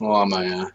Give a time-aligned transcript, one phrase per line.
[0.00, 0.66] Well, on my uh,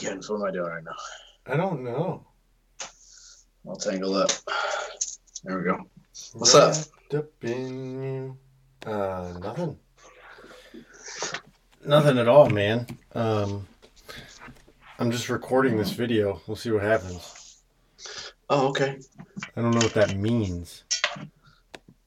[0.00, 0.09] yeah.
[0.22, 0.96] Oh what am I doing right now?
[1.46, 2.26] I don't know.
[3.66, 4.30] I'll tangle up.
[5.44, 5.78] There we go.
[6.34, 6.74] What's up?
[7.14, 8.38] Up in you.
[8.84, 9.78] Uh, nothing.
[11.86, 12.86] Nothing at all, man.
[13.14, 13.66] Um,
[14.98, 16.42] I'm just recording this video.
[16.46, 17.62] We'll see what happens.
[18.50, 18.98] Oh, okay.
[19.56, 20.84] I don't know what that means.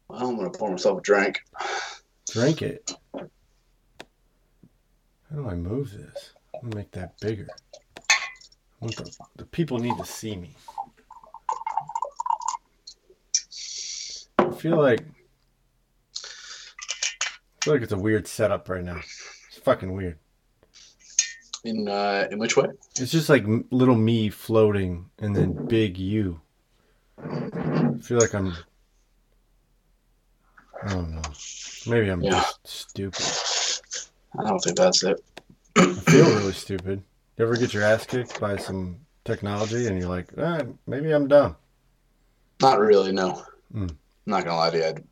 [0.07, 1.41] Well, I'm gonna pour myself a drink.
[2.29, 2.91] Drink it.
[3.13, 3.25] How
[5.35, 6.33] do I move this?
[6.53, 7.47] I'm gonna make that bigger.
[8.83, 10.55] The, the people need to see me.
[14.37, 15.01] I feel like
[16.11, 18.97] I feel like it's a weird setup right now.
[19.47, 20.17] It's fucking weird.
[21.63, 22.65] In uh, in which way?
[22.99, 26.41] It's just like little me floating and then big you.
[27.17, 28.53] I feel like I'm.
[30.83, 31.21] I don't know.
[31.87, 32.31] Maybe I'm Yeah.
[32.41, 33.23] just stupid.
[34.37, 35.23] I don't think that's it.
[35.77, 37.01] I feel really stupid.
[37.37, 41.27] You ever get your ass kicked by some technology and you're like, eh, maybe I'm
[41.27, 41.55] dumb?
[42.61, 43.11] Not really.
[43.11, 43.43] No.
[43.71, 43.83] Hmm.
[43.89, 44.83] I'm not gonna lie to you.
[44.85, 45.03] I'd,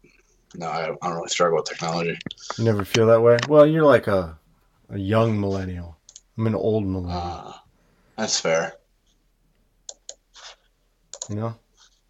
[0.56, 2.18] no, I, I don't really struggle with technology.
[2.58, 3.38] You never feel that way?
[3.48, 4.38] Well, you're like a,
[4.90, 5.98] a young millennial.
[6.38, 7.18] I'm an old millennial.
[7.18, 7.54] Uh,
[8.18, 8.74] that's fair.
[11.30, 11.56] You know?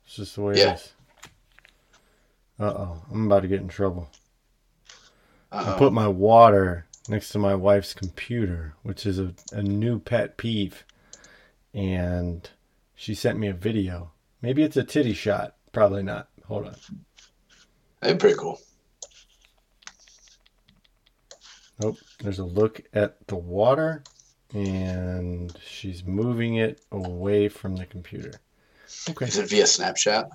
[0.06, 0.72] It's just the way Yeah.
[0.74, 0.94] it is.
[2.60, 3.02] Uh oh.
[3.12, 4.10] I'm about to get in trouble.
[5.52, 5.78] I Uh-oh.
[5.78, 10.86] put my water next to my wife's computer, which is a, a new pet peeve.
[11.74, 12.50] And
[12.96, 14.12] she sent me a video.
[14.42, 15.56] Maybe it's a titty shot.
[15.72, 16.30] Probably not.
[16.46, 16.76] Hold on.
[18.02, 18.60] That'd be pretty cool.
[21.82, 21.98] Nope.
[22.20, 24.04] There's a look at the water,
[24.54, 28.34] and she's moving it away from the computer.
[29.10, 29.26] Okay.
[29.26, 30.30] Is it via Snapchat?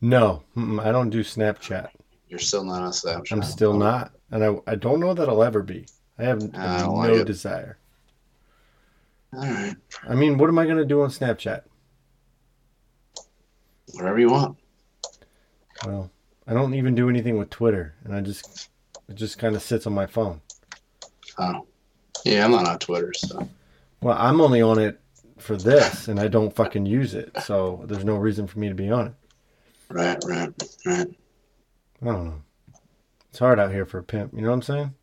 [0.00, 1.88] No, I don't do Snapchat.
[2.28, 3.32] You're still not on Snapchat.
[3.32, 5.86] I'm still not, and I, I don't know that I'll ever be.
[6.18, 7.78] I have, I I have don't no like desire.
[9.32, 9.76] All right.
[10.08, 11.62] I mean, what am I going to do on Snapchat?
[13.94, 14.56] Whatever you want.
[15.84, 16.10] Well,
[16.46, 18.68] I don't even do anything with Twitter, and I just
[19.08, 20.40] it just kind of sits on my phone.
[21.38, 21.66] Oh.
[22.24, 23.48] Yeah, I'm not on Twitter, so.
[24.00, 25.00] Well, I'm only on it
[25.38, 28.74] for this, and I don't fucking use it, so there's no reason for me to
[28.74, 29.14] be on it.
[29.90, 30.50] Right, right,
[30.86, 31.06] right.
[32.00, 32.42] I don't know.
[33.28, 34.32] It's hard out here for a pimp.
[34.32, 34.94] You know what I'm saying?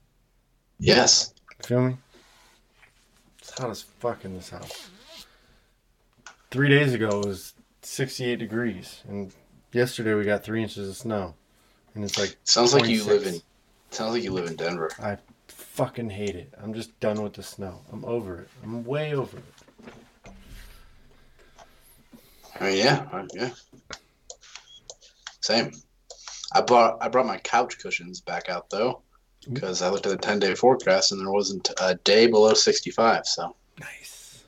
[0.82, 1.34] Yes.
[1.60, 1.98] You feel me?
[3.38, 4.90] It's hot as fuck in this house.
[6.50, 7.54] Three days ago it was
[7.84, 9.32] 68 degrees, and
[9.72, 11.36] yesterday we got three inches of snow,
[11.94, 13.40] and it's like Sounds like you live in.
[13.92, 14.90] Sounds like you live in Denver.
[15.00, 16.52] I fucking hate it.
[16.62, 17.82] I'm just done with the snow.
[17.94, 18.50] I'm over it.
[18.64, 20.34] I'm way over it.
[22.60, 23.52] I mean, yeah, yeah.
[25.42, 25.72] Same.
[26.54, 26.98] I bought.
[27.02, 29.04] I brought my couch cushions back out though,
[29.52, 32.92] because I looked at the ten day forecast and there wasn't a day below sixty
[32.92, 33.26] five.
[33.26, 34.44] So Nice.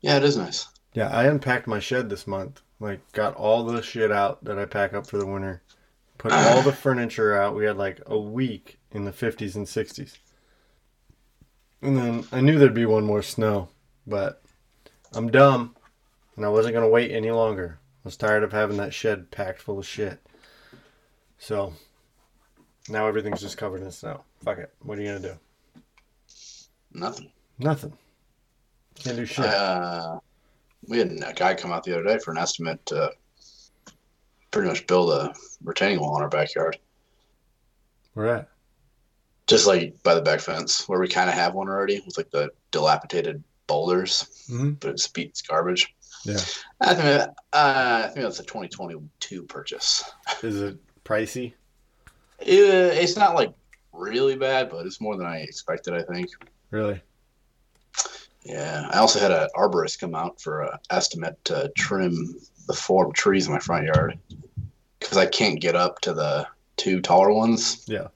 [0.00, 0.68] yeah, it is nice.
[0.94, 2.60] Yeah, I unpacked my shed this month.
[2.80, 5.62] Like, got all the shit out that I pack up for the winter.
[6.18, 7.54] Put all the furniture out.
[7.54, 10.18] We had like a week in the 50s and 60s.
[11.80, 13.68] And then I knew there'd be one more snow,
[14.06, 14.42] but
[15.14, 15.76] I'm dumb.
[16.36, 17.78] And I wasn't going to wait any longer.
[18.04, 20.20] I was tired of having that shed packed full of shit.
[21.38, 21.74] So,
[22.88, 24.22] now everything's just covered in snow.
[24.44, 24.72] Fuck it.
[24.80, 25.82] What are you going to do?
[26.92, 27.30] Nothing.
[27.58, 27.96] Nothing.
[28.96, 29.46] Can't do shit.
[29.46, 30.18] Uh,
[30.88, 33.10] we had a guy come out the other day for an estimate to
[34.50, 35.32] pretty much build a
[35.64, 36.78] retaining wall in our backyard,
[38.14, 38.48] Where at?
[39.46, 42.30] just like by the back fence, where we kind of have one already with like
[42.30, 44.78] the dilapidated boulders, Mhm.
[44.80, 45.94] but it's beats garbage.
[46.24, 46.38] Yeah.
[46.80, 50.04] I think uh, I think that's a 2022 purchase.
[50.42, 51.54] Is it pricey?
[52.42, 53.52] It, it's not like
[53.92, 55.94] really bad, but it's more than I expected.
[55.94, 56.30] I think.
[56.70, 57.00] Really?
[58.44, 62.34] Yeah, I also had an arborist come out for an estimate to trim
[62.66, 64.18] the four trees in my front yard
[64.98, 66.46] because I can't get up to the
[66.76, 67.84] two taller ones.
[67.86, 68.08] Yeah.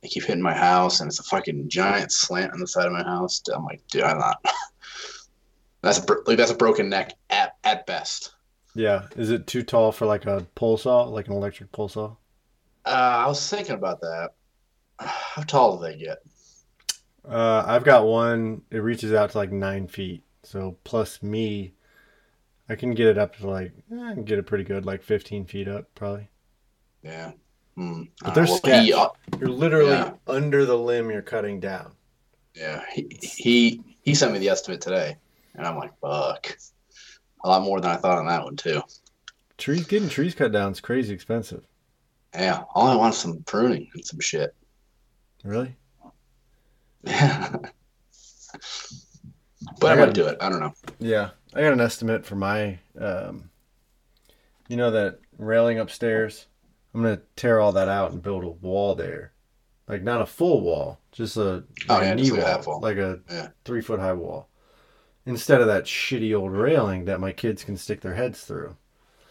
[0.00, 2.92] They keep hitting my house, and it's a fucking giant slant on the side of
[2.92, 3.42] my house.
[3.54, 4.42] I'm like, dude, I'm not.
[5.82, 8.34] That's a like that's a broken neck at at best.
[8.74, 9.06] Yeah.
[9.16, 12.16] Is it too tall for like a pole saw, like an electric pole saw?
[12.84, 12.88] Uh,
[13.24, 14.30] I was thinking about that.
[14.98, 16.18] How tall do they get?
[17.28, 18.62] Uh, I've got one.
[18.70, 20.24] It reaches out to like nine feet.
[20.42, 21.74] So plus me,
[22.68, 25.02] I can get it up to like eh, I can get it pretty good, like
[25.02, 26.28] fifteen feet up probably.
[27.02, 27.32] Yeah.
[27.76, 28.04] Hmm.
[28.22, 28.84] But Uh, they're well, sketch.
[28.86, 30.12] he, uh, You're literally Yeah.
[30.26, 31.92] under the limb you're cutting down.
[32.54, 32.82] yeah.
[32.92, 35.16] He, he he sent me the estimate today,
[35.54, 36.56] and I'm like, fuck.
[37.44, 38.82] A lot more than I thought on that one too.
[39.58, 41.64] Trees getting trees cut down is crazy expensive.
[42.34, 42.62] Yeah.
[42.74, 44.54] All I want is some pruning and some shit.
[45.44, 45.74] Really?
[47.04, 47.48] Yeah.
[49.80, 50.38] but I I gotta- might do it.
[50.40, 50.74] I don't know.
[50.98, 53.50] Yeah, I got an estimate for my, um,
[54.68, 56.46] you know, that railing upstairs.
[56.94, 59.32] I'm gonna tear all that out and build a wall there,
[59.88, 62.80] like not a full wall, just a, Oh, like yeah, a knee wall, wall.
[62.80, 63.48] like a Yeah.
[63.64, 64.48] three foot high wall,
[65.24, 68.76] instead of that shitty old railing that my kids can stick their heads through.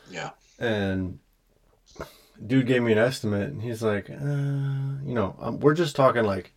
[0.10, 0.32] Yeah.
[0.58, 1.20] And
[2.46, 4.14] dude gave me an estimate, and he's like, uh,
[5.04, 6.54] you know, um, we're just talking like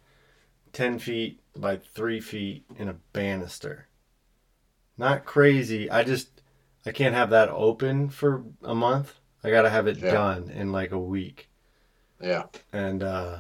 [0.73, 3.88] ten feet by three feet in a banister.
[4.96, 5.90] Not crazy.
[5.90, 6.43] I just
[6.87, 9.14] I can't have that open for a month.
[9.44, 10.12] I gotta have it Yeah.
[10.12, 11.49] done in like a week,
[12.20, 12.44] Yeah.
[12.73, 13.38] and uh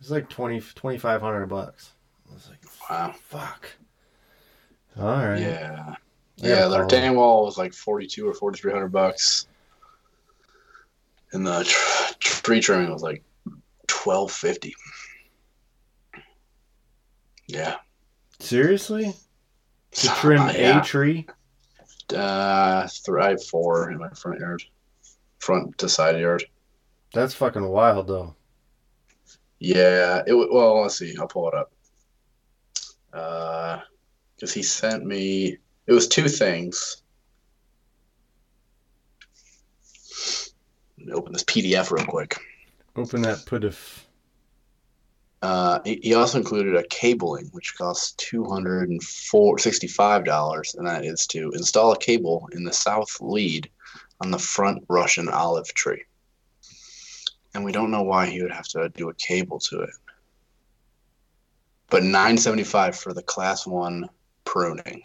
[0.00, 1.92] it's like 20 2500 bucks.
[2.30, 3.14] I was like, Wow.
[3.18, 3.68] fuck.
[4.98, 5.40] All right.
[5.40, 5.96] Yeah.
[6.36, 9.46] Yeah, the tan wall was like forty-two or forty-three hundred bucks,
[11.34, 13.22] and the tr- tree trimming was like
[13.86, 14.74] twelve fifty.
[17.46, 17.76] Yeah.
[18.40, 19.14] Seriously?
[19.92, 20.80] To trim yeah.
[20.80, 21.26] a tree?
[22.14, 24.62] Uh, th- I have four in my front yard,
[25.38, 26.44] front to side yard.
[27.12, 28.34] That's fucking wild though.
[29.58, 30.18] Yeah.
[30.20, 31.14] It w- well, let's see.
[31.18, 31.72] I'll pull it up.
[33.12, 33.80] Uh,
[34.34, 35.58] because he sent me.
[35.86, 37.02] It was two things.
[40.93, 42.38] Let me open this PDF real quick.
[42.96, 44.06] Open that put if
[45.42, 50.74] Uh, he he also included a cabling, which costs two hundred and four sixty-five dollars,
[50.74, 53.68] and that is to install a cable in the south lead
[54.22, 56.04] on the front Russian olive tree.
[57.54, 59.90] And we don't know why he would have to do a cable to it.
[61.90, 64.08] But nine seventy-five for the class one
[64.44, 65.02] pruning.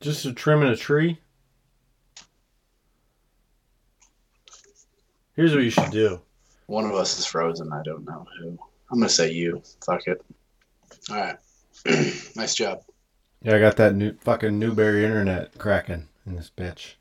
[0.00, 1.18] just to trim in a tree.
[5.34, 6.20] Here's what you should do.
[6.66, 7.72] One of us is frozen.
[7.72, 8.58] I don't know who.
[8.90, 9.62] I'm gonna say you.
[9.84, 10.22] Fuck it.
[11.10, 11.36] All right.
[12.36, 12.82] nice job.
[13.42, 16.94] Yeah, I got that new fucking Newberry internet cracking in this bitch.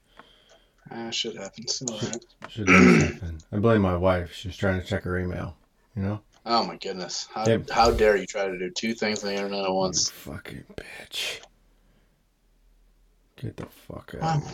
[0.90, 1.82] Ah, shit happens.
[1.90, 2.26] All right.
[2.50, 3.42] Should do something.
[3.52, 4.34] I blame my wife.
[4.34, 5.56] She's trying to check her email.
[5.96, 6.22] You know?
[6.46, 7.28] Oh my goodness!
[7.34, 7.70] How, Yep.
[7.70, 10.08] how dare you try to do two things on the internet at once?
[10.08, 11.40] You fucking bitch.
[13.36, 14.42] Get the fuck out.
[14.42, 14.52] Wow.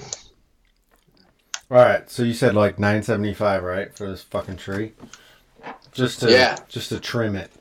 [1.69, 4.94] All right, so you said like 975, right, for this fucking tree?
[5.92, 6.57] Just to Yeah.
[6.69, 7.52] just to trim it.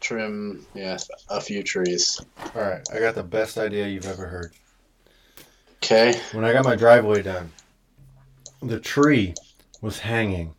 [0.00, 0.98] Trim, yeah,
[1.30, 2.20] a few trees.
[2.54, 4.52] All right, I got the best idea you've ever heard.
[5.82, 6.20] Okay.
[6.32, 7.52] When I got my driveway done,
[8.62, 9.34] the tree
[9.80, 10.54] was hanging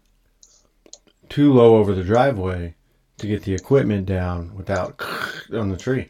[1.30, 2.76] too low over the driveway
[3.18, 5.00] to get the equipment down without
[5.54, 6.10] on the tree.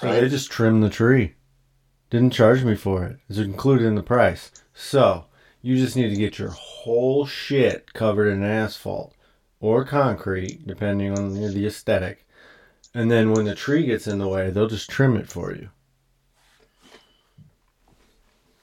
[0.00, 1.34] So they just trimmed the tree.
[2.10, 3.18] Didn't charge me for it.
[3.28, 4.50] It's included in the price.
[4.74, 5.26] So
[5.62, 9.14] you just need to get your whole shit covered in asphalt
[9.60, 12.26] or concrete, depending on the aesthetic.
[12.94, 15.68] And then when the tree gets in the way, they'll just trim it for you.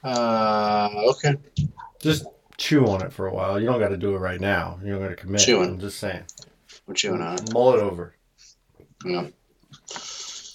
[0.04, 1.36] Uh, okay.
[2.00, 2.26] Just
[2.58, 3.58] chew on it for a while.
[3.58, 4.78] You don't got to do it right now.
[4.84, 5.40] You don't got to commit.
[5.40, 5.70] Chewing.
[5.70, 6.24] I'm just saying.
[6.86, 7.52] We're chewing on it.
[7.52, 8.14] Mull it over.
[9.04, 9.28] Yeah.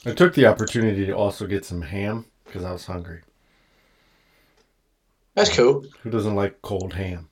[0.05, 3.21] I took the opportunity to also get some ham because I was hungry.
[5.33, 5.83] That's cool.
[6.03, 7.29] Who doesn't like cold ham?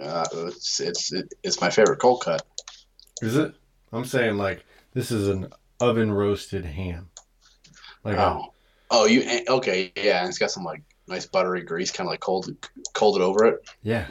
[0.00, 2.46] Uh, it's it's it's my favorite cold cut.
[3.20, 3.52] Is it?
[3.92, 4.64] I'm saying like
[4.94, 5.48] this is an
[5.80, 7.08] oven roasted ham.
[8.04, 8.52] Like a, Oh,
[8.92, 9.92] oh, you eh, okay?
[9.96, 12.48] Yeah, and it's got some like nice buttery grease, kind of like cold
[12.94, 13.68] cold it over it.
[13.82, 14.06] yeah,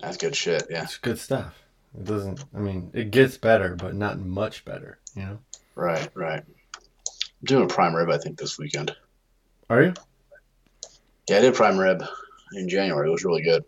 [0.00, 0.64] That's good shit.
[0.68, 0.82] Yeah.
[0.82, 1.56] it's good stuff.
[1.96, 2.44] It doesn't.
[2.54, 4.98] I mean, it gets better, but not much better.
[5.14, 5.38] You know?
[5.76, 6.08] Right.
[6.14, 6.42] Right.
[7.44, 8.10] Doing prime rib.
[8.10, 8.94] I think this weekend.
[9.68, 9.94] Are you?
[11.28, 12.04] Yeah, I did prime rib
[12.54, 13.08] in January.
[13.08, 13.64] It was really good.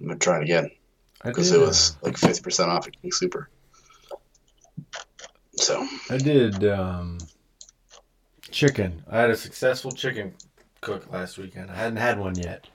[0.00, 0.70] I'm gonna try it again
[1.24, 3.50] because it was like fifty percent off at King Super.
[5.56, 7.18] So uh, I did um,
[8.50, 9.02] Chicken.
[9.08, 10.34] I had a successful chicken
[10.80, 11.70] cook last weekend.
[11.70, 12.66] I hadn't had one yet.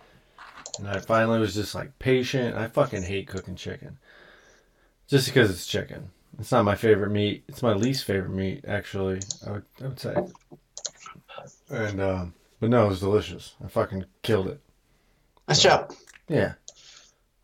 [0.77, 2.55] And I finally was just like patient.
[2.55, 3.97] I fucking hate cooking chicken.
[5.07, 6.11] Just because it's chicken.
[6.39, 7.43] It's not my favorite meat.
[7.47, 9.21] It's my least favorite meat, actually.
[9.45, 10.15] I would, I would say.
[11.69, 13.55] And um, but no, it was delicious.
[13.63, 14.61] I fucking killed it.
[15.47, 15.93] Nice job.
[16.27, 16.53] Yeah,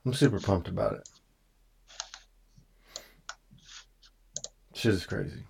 [0.05, 1.09] I'm super pumped about it.
[4.73, 5.43] Shit is crazy.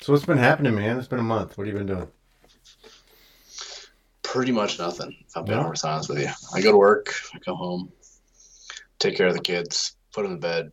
[0.00, 0.96] So what's been happening, man?
[0.96, 1.58] It's been a month.
[1.58, 2.08] What have you been doing?
[4.22, 5.16] Pretty much nothing.
[5.26, 6.28] If I'm being honest honest with you.
[6.54, 7.92] I go to work, I come home,
[9.00, 10.70] take care of the kids, put them to bed,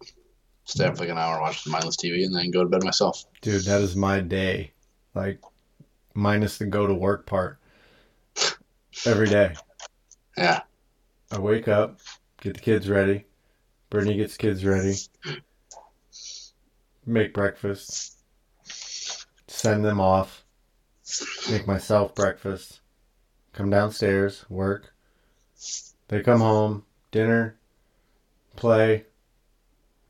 [0.65, 3.24] stay up for like an hour, watch mindless TV, and then go to bed myself.
[3.41, 4.72] Dude, that is my day.
[5.13, 5.39] Like,
[6.13, 7.60] minus the go to work part.
[9.05, 9.55] Every day.
[10.38, 10.62] Yeah.
[11.31, 12.00] I wake up,
[12.41, 13.25] get the kids ready.
[13.89, 14.95] Brittany gets kids ready.
[17.05, 18.17] Make breakfast.
[19.48, 20.43] Send them off.
[21.50, 22.81] Make myself breakfast.
[23.53, 24.93] Come downstairs, work.
[26.07, 27.57] They come home, dinner,
[28.55, 29.05] play,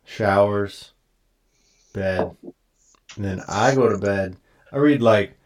[0.06, 0.92] showers,
[1.94, 2.36] bed.
[3.16, 4.38] And then I go to bed.
[4.72, 5.38] I read like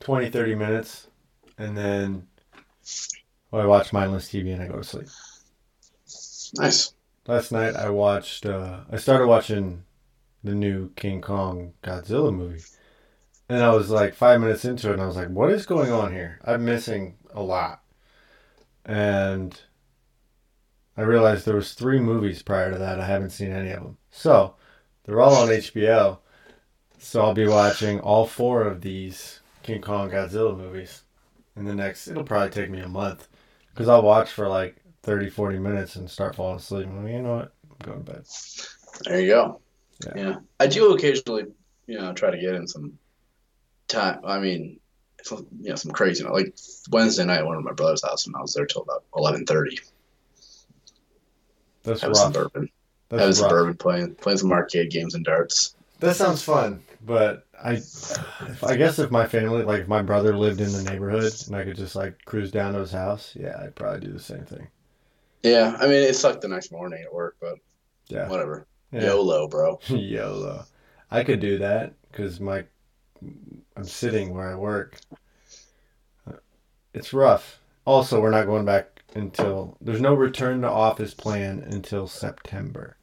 [0.00, 1.08] 20, 30 minutes.
[1.58, 2.26] And then
[3.50, 5.08] well, I watch mindless TV and I go to sleep.
[6.58, 6.92] Nice.
[7.26, 8.46] Last night I watched.
[8.46, 9.84] Uh, I started watching
[10.44, 12.62] the new King Kong Godzilla movie,
[13.48, 15.90] and I was like five minutes into it, and I was like, "What is going
[15.90, 16.40] on here?
[16.44, 17.82] I'm missing a lot."
[18.84, 19.60] And
[20.96, 23.00] I realized there was three movies prior to that.
[23.00, 24.54] I haven't seen any of them, so
[25.04, 26.18] they're all on HBO.
[26.98, 31.02] So I'll be watching all four of these King Kong Godzilla movies
[31.54, 32.08] in the next.
[32.08, 33.28] It'll probably take me a month
[33.72, 36.86] because I'll watch for like 30, 40 minutes and start falling asleep.
[36.86, 37.52] I'm like, you know what?
[37.70, 38.26] I'm going to bed.
[39.04, 39.60] There you go.
[40.04, 40.12] Yeah.
[40.16, 40.36] Yeah.
[40.58, 41.44] I do occasionally,
[41.86, 42.98] you know, try to get in some
[43.88, 44.20] time.
[44.24, 44.80] I mean,
[45.30, 46.24] you know, some crazy.
[46.24, 46.56] Like
[46.90, 49.44] Wednesday night, I went to my brother's house, and I was there till about eleven
[49.44, 49.78] thirty.
[51.86, 52.52] That's Have some rough.
[52.52, 52.68] bourbon.
[53.08, 53.50] That's Have some rough.
[53.50, 55.74] bourbon playing, playing some arcade games and darts.
[56.00, 60.36] That sounds fun, but I, if, I guess if my family, like if my brother
[60.36, 63.58] lived in the neighborhood and I could just like cruise down to his house, yeah,
[63.62, 64.68] I'd probably do the same thing.
[65.42, 67.54] Yeah, I mean, it sucked the next morning at work, but
[68.08, 68.28] Yeah.
[68.28, 68.66] whatever.
[68.92, 69.06] Yeah.
[69.06, 69.80] YOLO, bro.
[69.88, 70.64] YOLO.
[71.10, 72.64] I could do that because my,
[73.76, 74.98] I'm sitting where I work.
[76.92, 77.60] It's rough.
[77.84, 82.96] Also, we're not going back until there's no return to office plan until September.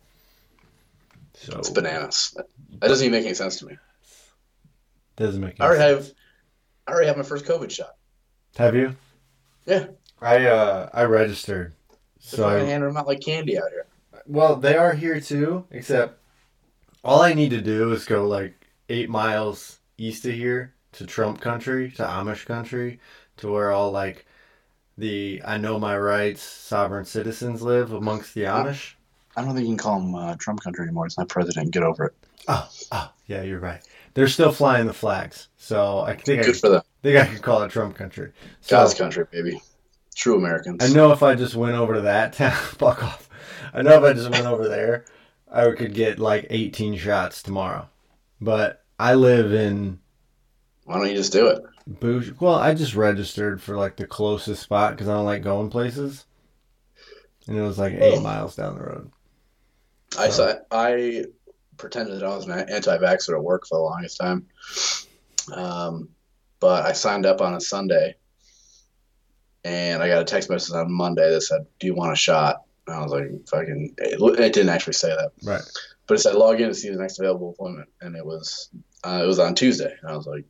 [1.36, 2.36] So It's bananas.
[2.80, 3.78] That doesn't even make any sense to me.
[5.16, 5.60] doesn't make.
[5.60, 6.08] I already sense.
[6.08, 6.16] have,
[6.88, 7.96] I already have my first COVID shot.
[8.58, 8.96] Have you?
[9.66, 9.88] Yeah.
[10.22, 11.74] I uh I registered.
[12.20, 13.86] So So I I, hand them out like candy out here.
[14.26, 16.20] well, they are here too, except
[17.04, 21.42] all I need to do is go like eight miles east of here to Trump
[21.42, 23.00] country, to Amish country,
[23.38, 24.26] to where all like
[24.98, 28.94] the I know my rights sovereign citizens live amongst the Amish.
[29.36, 31.06] I don't think you can call them uh, Trump country anymore.
[31.08, 31.72] It's not president.
[31.72, 32.14] Get over it.
[32.48, 33.82] Oh, oh, yeah, you're right.
[34.14, 36.82] They're still flying the flags, so I think I Good could, for them.
[37.02, 38.32] think I could call it Trump country.
[38.62, 39.62] So, God's country, baby.
[40.16, 40.84] True Americans.
[40.84, 43.30] I know if I just went over to that town, fuck off.
[43.74, 45.06] I know if I just went over there,
[45.52, 47.88] I could get like 18 shots tomorrow.
[48.40, 50.00] But I live in
[50.86, 51.64] Why don't you just do it?
[51.88, 52.34] Bougie.
[52.40, 56.26] Well, I just registered for like the closest spot because I don't like going places.
[57.48, 58.22] And it was like eight Oh.
[58.22, 59.12] miles down the road.
[60.18, 61.26] I So- saw, I
[61.78, 64.48] pretended that I was an anti-vaxxer at work for the longest time.
[65.54, 66.10] Um,
[66.62, 68.16] but I signed up on a Sunday,
[69.66, 72.62] and I got a text message on Monday that said, "Do you want a shot?"
[72.88, 75.62] And I was like, "Fucking!" It, it didn't actually say that, Right.
[76.08, 78.70] but it said, "Log in to see the next available appointment," and it was
[79.04, 80.46] uh, it was on Tuesday, and I was like,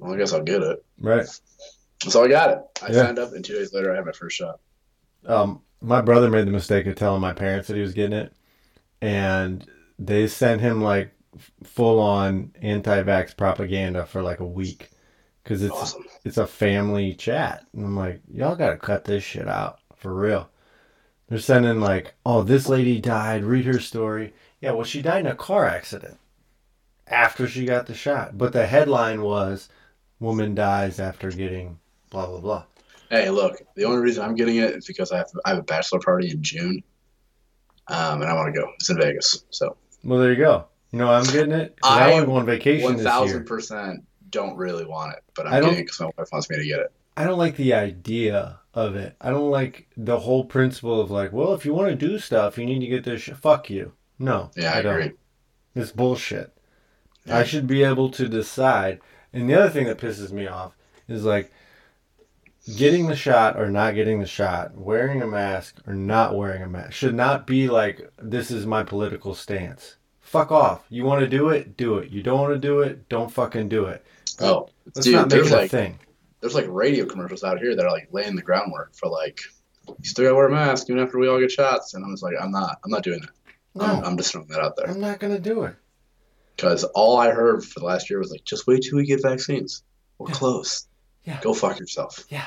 [0.00, 1.26] "Well, I guess I'll get it." Right.
[2.08, 2.58] So I got it.
[2.82, 3.04] I Yeah.
[3.04, 4.58] signed up, and two days later, I had my first shot.
[5.26, 8.32] Um, my brother made the mistake of telling my parents that he was getting it,
[9.02, 9.66] and
[9.98, 11.12] they sent him like
[11.64, 14.90] full on anti vax propaganda for like a week
[15.44, 16.04] because it's Awesome.
[16.24, 17.64] it's a family chat.
[17.74, 20.50] And I'm like, y'all gotta cut this shit out for real.
[21.28, 23.44] They're sending like, oh, this lady died.
[23.44, 24.34] Read her story.
[24.60, 26.18] Yeah, well, she died in a car accident
[27.06, 28.38] after she got the shot.
[28.38, 29.68] But the headline was,
[30.20, 31.78] woman dies after getting
[32.10, 32.64] blah blah blah.
[33.10, 35.62] Hey, look, the only reason I'm getting it is because I have, I have a
[35.62, 36.82] bachelor party in June,
[37.88, 38.70] um, and I want to go.
[38.76, 40.66] It's in Vegas, so Well, there you go.
[40.92, 41.76] You know, I'm getting it.
[41.82, 45.46] I, I want to go on vacation one thousand percent don't really want it, but
[45.46, 46.92] I I'm don't- getting it because my wife wants me to get it.
[47.16, 49.16] I don't like the idea of it.
[49.20, 52.56] I don't like the whole principle of like, well, if you want to do stuff,
[52.56, 53.22] you need to get this.
[53.22, 53.30] Sh-.
[53.30, 53.92] Fuck you.
[54.18, 54.52] No.
[54.56, 54.94] Yeah, I, don't.
[54.94, 55.12] agree.
[55.74, 56.56] It's bullshit.
[57.28, 59.00] I should be able to decide.
[59.32, 60.76] And the other thing that pisses me off
[61.08, 61.52] is like
[62.76, 66.68] getting the shot or not getting the shot, wearing a mask or not wearing a
[66.68, 69.96] mask should not be like this is my political stance.
[70.20, 70.84] Fuck off.
[70.88, 71.76] You want to do it?
[71.76, 72.10] Do it.
[72.10, 73.08] You don't want to do it?
[73.08, 74.04] Don't fucking do it.
[74.40, 75.98] Oh, Let's dude, not make there's it a like thing.
[76.40, 79.40] there's like radio commercials out here that are like laying the groundwork for like
[79.88, 82.22] you still gotta wear a mask even after we all get shots, and I'm just
[82.22, 83.30] like I'm not I'm not doing that.
[83.80, 85.74] I'm, No, I'm just throwing that out there I'm not gonna do it.
[86.60, 89.22] Because all I heard for the last year was like just wait till we get
[89.22, 89.82] vaccines.
[90.18, 90.34] We're Yeah.
[90.34, 90.86] close.
[91.24, 91.40] Yeah.
[91.42, 92.24] Go fuck yourself.
[92.28, 92.46] Yeah.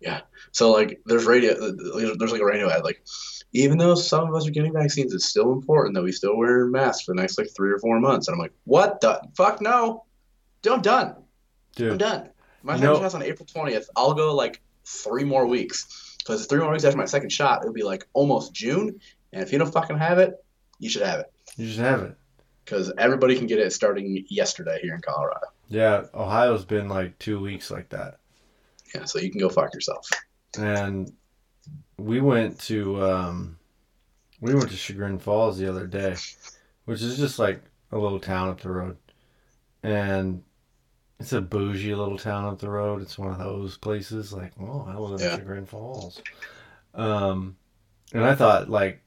[0.00, 0.20] Yeah.
[0.52, 1.72] So like there's radio uh,
[2.18, 3.02] there's like a radio ad like
[3.52, 6.66] even though some of us are getting vaccines, it's still important that we still wear
[6.66, 8.26] masks for the next like three or four months.
[8.26, 9.60] And I'm like, what the fuck?
[9.60, 10.04] No,
[10.62, 11.14] Dude, I'm done.
[11.76, 11.92] Dude.
[11.92, 12.30] I'm done.
[12.64, 13.86] My second shot's on April 20th.
[13.94, 17.72] I'll go like three more weeks because three more weeks after my second shot, it'll
[17.74, 18.98] be like almost June.
[19.32, 20.34] And if you don't fucking have it,
[20.78, 22.16] you should have it you just have it.
[22.64, 25.46] Because everybody can get it starting yesterday here in Colorado.
[25.68, 28.18] Yeah, Ohio's been like two weeks like that.
[28.94, 30.08] Yeah, so you can go fuck yourself.
[30.58, 31.12] and
[31.98, 33.58] we went to um,
[34.40, 36.16] we went to Chagrin Falls the other day,
[36.84, 38.96] which is just like a little town up the road,
[39.82, 40.42] and
[41.20, 43.00] it's a bougie little town up the road.
[43.02, 45.36] It's one of those places like, oh, I was in Yeah.
[45.36, 46.20] Chagrin Falls,
[46.94, 47.56] um,
[48.12, 49.00] and I thought like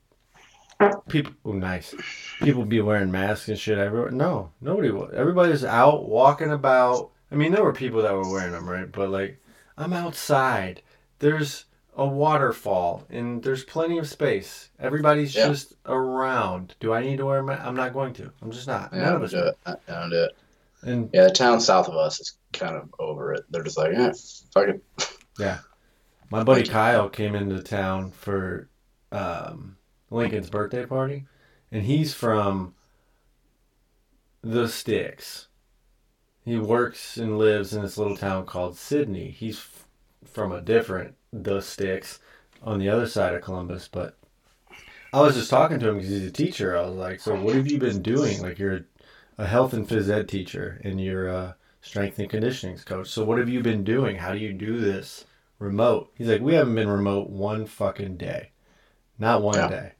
[1.10, 1.96] people, oh, nice,
[2.42, 4.12] people be wearing masks and shit everywhere.
[4.12, 4.90] No, nobody.
[5.16, 7.12] Everybody's out walking about.
[7.32, 8.92] I mean, there were people that were wearing them, right?
[8.92, 9.42] But like,
[9.78, 10.82] I'm outside.
[11.20, 11.66] There's
[11.96, 14.70] a waterfall and there's plenty of space.
[14.80, 15.48] Everybody's Yeah.
[15.48, 16.76] just around.
[16.80, 17.64] Do I need to wear a mask?
[17.66, 18.32] I'm not going to.
[18.42, 18.92] I'm just not.
[18.94, 19.56] Yeah, I don't do it.
[19.66, 20.32] I don't do it.
[20.84, 23.46] And Yeah, the town south of us is kind of over it.
[23.50, 24.14] They're just like, eh,
[24.54, 24.84] fuck it.
[26.30, 28.70] my buddy Kyle came into town for
[29.12, 29.77] um,
[30.10, 31.26] Lincoln's birthday party,
[31.72, 32.74] and he's from
[34.42, 35.48] the sticks.
[36.46, 39.32] He works and lives in this little town called Sidney.
[39.32, 39.86] He's f-
[40.26, 42.20] from a different the sticks
[42.64, 44.18] on the other side of Columbus, but
[45.14, 46.78] I was just talking to him because he's a teacher.
[46.78, 48.42] I was like, "So what have you been doing?
[48.42, 48.86] Like you're
[49.38, 53.10] a health and phys ed teacher and you're a strength and conditioning coach.
[53.10, 54.18] So what have you been doing?
[54.18, 55.26] How do you do this
[55.60, 58.52] remote?" He's like, "We haven't been remote one fucking day,
[59.20, 59.68] not one Yeah.
[59.68, 59.92] day."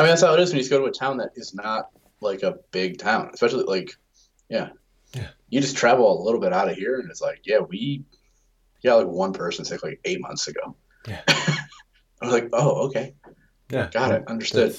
[0.00, 1.90] I mean, that's how it is when you go to a town that is not
[2.22, 3.90] like a big town, especially like,
[4.48, 4.70] yeah.
[5.14, 5.28] Yeah.
[5.50, 8.04] You just travel a little bit out of here, and it's like, yeah, we
[8.82, 10.74] got like one person sick like eight months ago.
[11.06, 11.20] Yeah.
[11.28, 11.66] I
[12.22, 13.12] was like, oh, okay,
[13.70, 14.74] Yeah, got it, understood.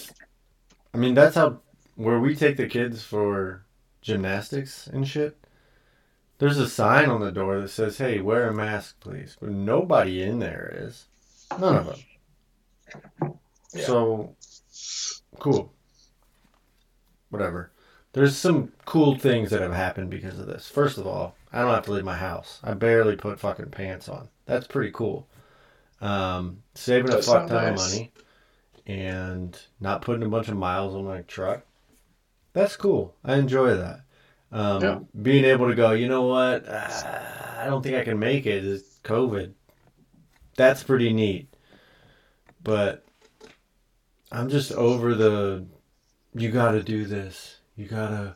[0.94, 1.60] I mean, that's how
[1.96, 3.64] where we take the kids for
[4.02, 5.38] gymnastics and shit.
[6.40, 10.24] There's a sign on the door that says, "Hey, wear a mask, please." But nobody
[10.24, 11.06] in there is.
[11.60, 13.40] None of them.
[13.74, 13.86] Yeah.
[13.86, 14.36] So
[15.40, 15.74] cool.
[17.30, 17.72] Whatever.
[18.14, 20.68] There's some cool things that have happened because of this.
[20.68, 22.60] First of all, I don't have to leave my house.
[22.64, 24.28] I barely put fucking pants on.
[24.46, 25.28] That's pretty cool.
[26.02, 28.12] Um, saving a fuck ton of money
[28.86, 31.66] and not putting a bunch of miles on my truck.
[32.54, 33.16] That's cool.
[33.24, 34.02] I enjoy that.
[34.52, 35.00] Um, Yeah.
[35.22, 36.68] Being able to go, you know what?
[36.68, 36.90] Uh,
[37.60, 38.66] I don't think I can make it.
[38.66, 39.54] It's COVID.
[40.58, 41.54] That's pretty neat.
[42.62, 43.06] But
[44.32, 45.66] I'm just over the.
[46.34, 47.58] You got to do this.
[47.76, 48.36] You gotta.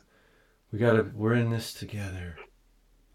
[0.72, 1.10] We gotta.
[1.14, 2.36] We're in this together.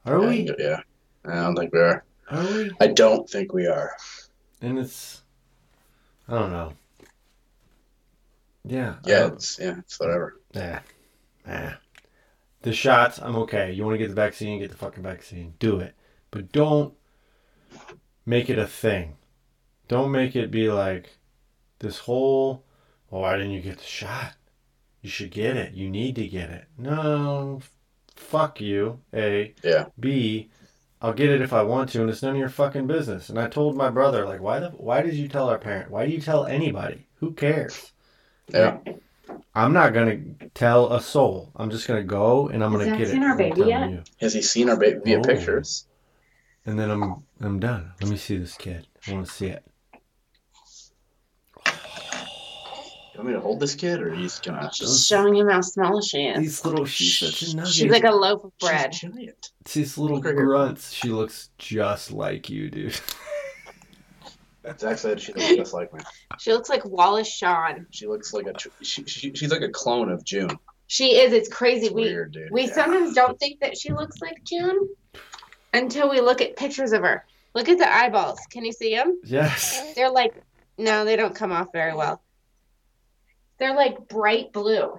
[0.06, 0.50] Are we?
[0.58, 0.82] Yeah,
[1.26, 2.04] I don't think we are.
[2.30, 2.72] Are we?
[2.80, 3.96] I don't think we are.
[4.62, 5.22] And it's.
[6.28, 6.74] I don't know.
[8.64, 8.96] Yeah.
[9.06, 10.40] Yeah, it's yeah, it's whatever.
[10.54, 10.80] Nah.
[11.46, 11.72] Nah.
[12.62, 13.72] The shots, I'm okay.
[13.72, 15.56] You want to get the vaccine, get the fucking vaccine.
[15.60, 15.96] Do it.
[16.30, 16.94] But don't
[18.26, 19.18] make it a thing.
[19.88, 21.18] Don't make it be like
[21.80, 22.64] this whole,
[23.12, 24.34] well, why didn't you get the shot?
[25.02, 25.74] You should get it.
[25.74, 26.66] You need to get it.
[26.78, 27.62] No,
[28.16, 29.00] fuck you.
[29.14, 29.54] A.
[29.64, 29.86] Yeah.
[30.00, 30.50] B.
[31.02, 33.30] I'll get it if I want to, and it's none of your fucking business.
[33.30, 35.90] And I told my brother, like, why the, why did you tell our parent?
[35.90, 37.08] Why do you tell anybody?
[37.16, 37.92] Who cares?
[38.50, 38.78] Yeah.
[39.56, 40.20] I'm not gonna
[40.54, 41.52] tell a soul.
[41.56, 43.10] I'm just gonna go and I'm Has gonna get it.
[43.10, 43.90] Has he seen our baby yet?
[43.90, 44.04] you.
[44.20, 45.24] Has he seen our baby via Oh.
[45.24, 45.88] pictures?
[46.66, 47.92] And then I'm I'm done.
[48.02, 48.88] Let me see this kid.
[49.08, 49.64] I want to see it.
[53.24, 54.70] Want me to hold this kid, or he's gonna?
[54.74, 56.40] She's showing him how small she is.
[56.40, 57.72] These little she's such a nugget.
[57.74, 58.92] She's like a loaf of She's bread.
[58.92, 59.52] giant.
[59.74, 60.46] These little Look at her.
[60.46, 60.92] grunts.
[60.92, 63.00] She looks just like you, dude.
[64.80, 66.00] Zach said she looks just like me.
[66.40, 67.88] She looks like Wallace Shawn.
[67.92, 68.54] She looks like a.
[68.84, 70.50] She, she, she's like a clone of June.
[70.88, 71.34] She is.
[71.34, 71.88] It's crazy.
[71.88, 72.52] It's we weird, dude.
[72.52, 72.74] we Yeah.
[72.74, 74.90] sometimes don't think that she looks like June
[75.74, 77.26] until we look at pictures of her.
[77.54, 78.40] Look at the eyeballs.
[78.50, 79.20] Can you see them?
[79.24, 79.94] yes.
[79.96, 80.34] They're like
[80.78, 82.22] no, they don't come off very well.
[83.62, 84.98] They're like bright blue.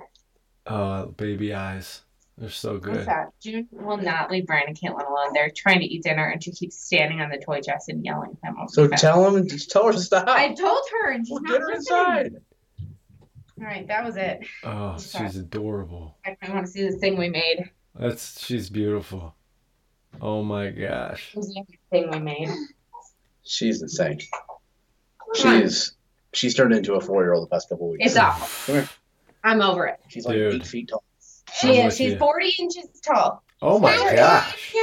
[0.66, 2.02] Oh, baby eyes.
[2.38, 3.06] They're so good.
[3.06, 3.30] that?
[3.42, 5.32] June will not leave Brian and Caitlin alone.
[5.34, 8.30] They're trying to eat dinner, and she keeps standing on the toy chest and yelling
[8.44, 8.68] at them.
[8.68, 10.28] So the tell him, just tell her to stop.
[10.28, 11.98] I told her, and she's Well, not get her listening.
[11.98, 12.32] inside.
[13.60, 14.46] All right, that was it.
[14.64, 15.26] Oh, Sorry.
[15.26, 16.16] she's adorable.
[16.24, 17.68] I want to see this thing we made.
[17.98, 19.34] That's she's beautiful.
[20.20, 21.32] Oh my gosh.
[21.34, 22.48] The thing we made.
[23.42, 24.20] She's insane.
[25.36, 25.70] Come on.
[26.32, 28.06] She's she's turned into a four year old the past couple weeks.
[28.06, 28.74] It's awful.
[28.74, 28.90] Come here.
[29.44, 30.00] I'm over it.
[30.08, 30.54] She's like Dude.
[30.54, 31.02] eight feet tall.
[31.54, 31.96] She I'm is.
[31.96, 32.18] She's you.
[32.18, 33.42] 40 inches tall.
[33.60, 34.74] Oh my gosh.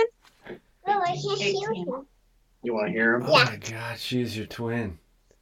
[0.87, 1.85] No, I can't hear Eighteen.
[1.85, 2.07] you.
[2.63, 3.23] You want to hear him?
[3.25, 4.97] Oh my gosh, she's your twin.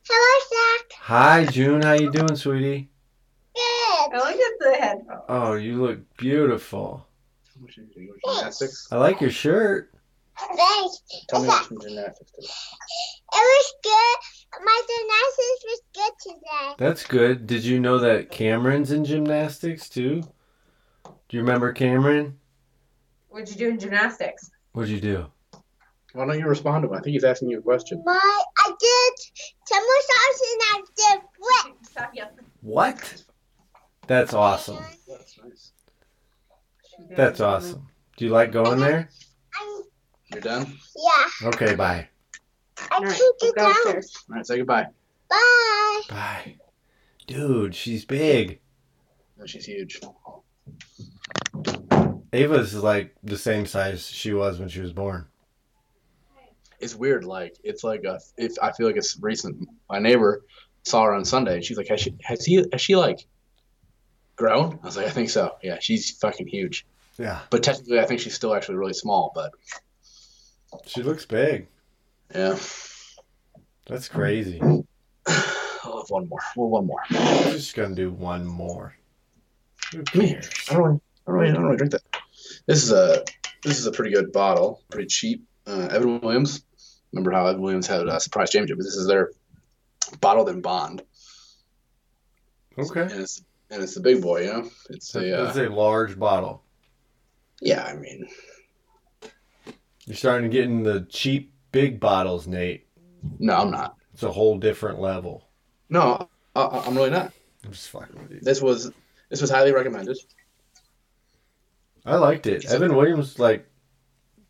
[0.10, 0.92] Hello, Zach.
[1.02, 2.90] Hi June, how you doing, sweetie?
[3.56, 4.14] Good.
[4.14, 5.22] look at the headphones.
[5.28, 7.08] Oh, you look beautiful.
[7.56, 8.14] How much you do?
[8.26, 8.88] Gymnastics?
[8.92, 9.92] I like your shirt.
[10.56, 11.02] Thanks.
[11.30, 12.48] Tell me some gymnastics today.
[12.48, 14.64] It was good.
[14.64, 16.76] My gymnastics was good today.
[16.78, 17.48] That's good.
[17.48, 20.22] Did you know that Cameron's in gymnastics too?
[21.04, 22.38] Do you remember Cameron?
[23.30, 24.50] What'd you do in gymnastics?
[24.72, 25.26] What'd you do?
[26.14, 26.96] Why don't you respond to him?
[26.96, 28.02] I think he's asking you a question.
[28.06, 29.14] My, I did
[29.66, 32.24] somersaults and I did flips.
[32.62, 33.24] What?
[34.08, 34.78] That's awesome.
[35.08, 35.72] That's nice.
[37.16, 37.88] That's awesome.
[38.16, 39.10] Do you like going there?
[40.32, 40.74] I'm, You're done?
[40.96, 42.08] yeah, Okay, bye.
[42.80, 43.72] I All right, can't get go down.
[43.72, 44.26] upstairs.
[44.30, 44.88] All right, say goodbye.
[45.30, 46.02] Bye.
[46.10, 46.56] Bye.
[47.26, 48.60] Dude, she's big.
[49.38, 50.00] No, she's huge.
[52.34, 55.26] Ava's like the same size she was when she was born.
[56.80, 57.24] It's weird.
[57.24, 58.20] Like it's like a.
[58.38, 59.68] If I feel like it's recent.
[59.90, 60.44] My neighbor
[60.84, 62.16] saw her on Sunday, and she's like, "Has she?
[62.22, 62.64] Has he?
[62.72, 63.26] Has she like
[64.36, 65.56] grown?" I was like, "I think so.
[65.64, 66.86] Yeah, she's fucking huge."
[67.18, 67.40] Yeah.
[67.50, 69.32] But technically, I think she's still actually really small.
[69.34, 69.52] But
[70.86, 71.68] She looks big.
[72.34, 72.58] yeah,
[73.88, 74.60] That's crazy.
[74.62, 74.86] I'll
[76.02, 76.40] have one more.
[76.56, 77.00] Well, one more.
[77.10, 78.96] I'm just gonna do one more.
[79.92, 80.42] Who Come here.
[80.42, 80.50] cares?
[80.70, 82.02] I don't really, I don't really, I don't really drink that.
[82.66, 83.24] This is a
[83.64, 85.46] this is a pretty good bottle, pretty cheap.
[85.66, 86.64] Uh, Evan Williams.
[87.14, 88.78] Remember how Evan Williams had a surprise championship?
[88.84, 89.32] This is their
[90.20, 91.02] bottled in bond,
[92.78, 93.02] Okay.
[93.02, 94.42] and it's and it's the big boy.
[94.42, 96.64] You know, it's a uh, a large bottle.
[97.62, 97.84] yeah.
[97.84, 98.28] I mean,
[100.08, 102.88] You're starting to get in the cheap big bottles, Nate.
[103.40, 103.96] no, I'm not.
[104.14, 105.48] It's a whole different level.
[105.90, 107.32] No, I, I'm really not.
[107.64, 108.40] I'm just fucking with you.
[108.42, 108.92] This was
[109.30, 110.18] this was highly recommended.
[112.06, 112.66] I liked it.
[112.66, 113.68] Evan Williams, like,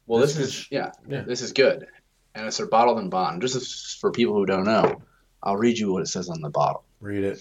[0.06, 1.22] Well, This this, is- is yeah, yeah.
[1.22, 1.88] this is good,
[2.36, 3.42] and it's their bottled in bond.
[3.42, 5.02] Just for people who don't know,
[5.42, 6.84] I'll read you what it says on the bottle.
[7.00, 7.40] read it.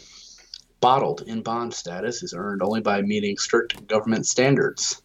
[0.80, 5.02] Bottled in bond status is earned only by meeting strict government standards.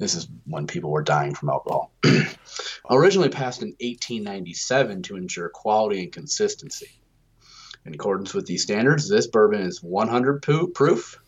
[0.00, 1.92] This is when people were dying from alcohol.
[2.90, 6.88] Originally passed in 1897 to ensure quality and consistency.
[7.84, 10.42] In accordance with these standards, this bourbon is 100
[10.74, 11.18] proof,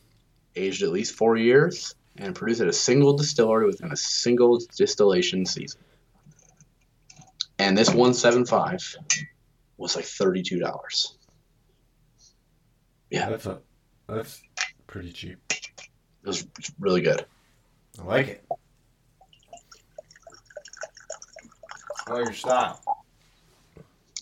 [0.57, 5.45] aged at least four years, and produced at a single distillery within a single distillation
[5.45, 5.83] season.
[7.59, 8.97] And this 175
[9.77, 11.13] was like $32.
[13.11, 13.29] Yeah.
[13.29, 13.61] That's a,
[14.09, 14.43] that's
[14.87, 15.39] pretty cheap.
[15.51, 15.69] It
[16.25, 16.47] was
[16.81, 17.27] really good.
[18.01, 18.45] I like it.
[22.07, 22.81] I like your style.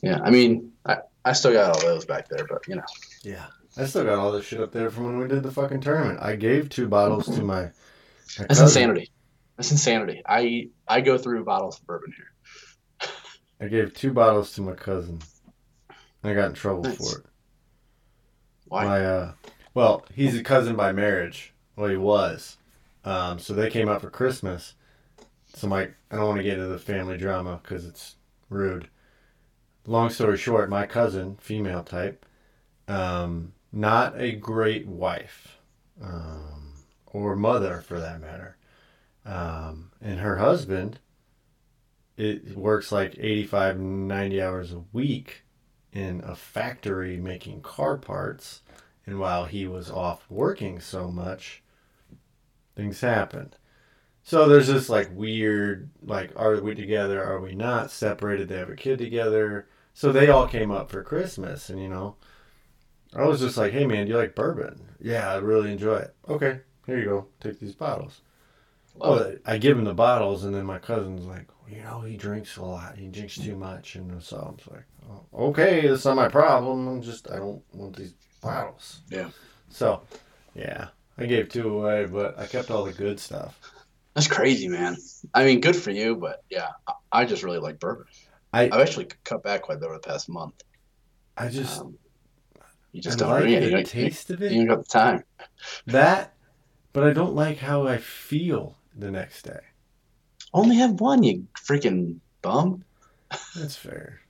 [0.02, 2.82] Yeah, I mean, I, I still got all those back there, but you know,
[3.22, 3.46] Yeah.
[3.76, 6.18] I still got all this shit up there from when we did the fucking tournament.
[6.20, 7.62] I gave two bottles to my.
[7.62, 7.70] my
[8.36, 8.64] that's cousin.
[8.64, 9.10] insanity.
[9.56, 10.22] That's insanity.
[10.26, 13.08] I I go through bottles of bourbon here.
[13.60, 15.20] I gave two bottles to my cousin.
[16.24, 16.96] I got in trouble Nice.
[16.96, 17.26] for it.
[18.66, 18.84] Why?
[18.84, 19.32] My uh,
[19.74, 21.54] well, he's a cousin by marriage.
[21.76, 22.56] Well, he was.
[23.04, 24.74] Um, so they came out for Christmas.
[25.54, 28.16] So my, I don't want to get into the family drama because it's
[28.48, 28.88] rude.
[29.86, 32.24] Long story short, my cousin, female type,
[32.86, 35.58] um, not a great wife,
[36.02, 36.74] um,
[37.06, 38.56] or mother for that matter.
[39.24, 40.98] Um, and her husband,
[42.16, 45.42] it works like 85, 90 hours a week
[45.92, 48.62] in a factory making car parts.
[49.06, 51.62] And while he was off working so much,
[52.76, 53.56] things happened.
[54.30, 57.20] So there's this like weird, like, are we together?
[57.20, 57.90] Are we not?
[57.90, 59.66] Separated, they have a kid together.
[59.92, 62.14] So they all came up for Christmas, and you know,
[63.12, 64.82] I was just like, hey man, do you like bourbon?
[65.00, 66.14] Yeah, I really enjoy it.
[66.28, 67.26] Okay, here you go.
[67.40, 68.20] Take these bottles.
[68.94, 72.02] Love Well, I give him the bottles, and then my cousin's like, well, you know,
[72.02, 72.98] he drinks a lot.
[72.98, 76.86] He drinks too much, and so I'm like, oh, okay, that's not my problem.
[76.86, 79.00] I'm just, I don't want these bottles.
[79.10, 79.30] Yeah.
[79.70, 80.02] So,
[80.54, 83.58] yeah, I gave two away, but I kept all the good stuff.
[84.14, 84.96] That's crazy, man.
[85.34, 88.06] I mean, good for you, but yeah, I, I just really like bourbon.
[88.52, 90.62] I- I've actually cut back quite a bit over the past month.
[91.36, 91.96] I just, Um,
[92.92, 93.30] you I just don't.
[93.30, 94.52] like yeah, the you, don't, taste of it?
[94.52, 95.22] you ain't got the time.
[95.86, 96.34] That
[96.92, 99.60] but I don't like how I feel the next day.
[100.52, 102.84] Only have one, you freaking bum.
[103.54, 104.20] That's fair.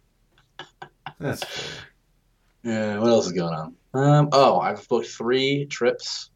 [1.19, 1.85] That's fair.
[2.63, 3.75] Yeah, what else is going on?
[3.95, 6.31] Um, oh, I've booked three trips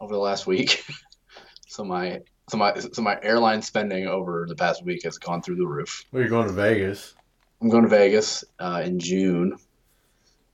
[0.00, 0.82] over the last week.
[1.68, 5.56] so my so my so my airline spending over the past week has gone through
[5.56, 6.04] the roof.
[6.12, 7.14] Well, you're going to Vegas.
[7.60, 9.56] I'm going to Vegas uh, in June.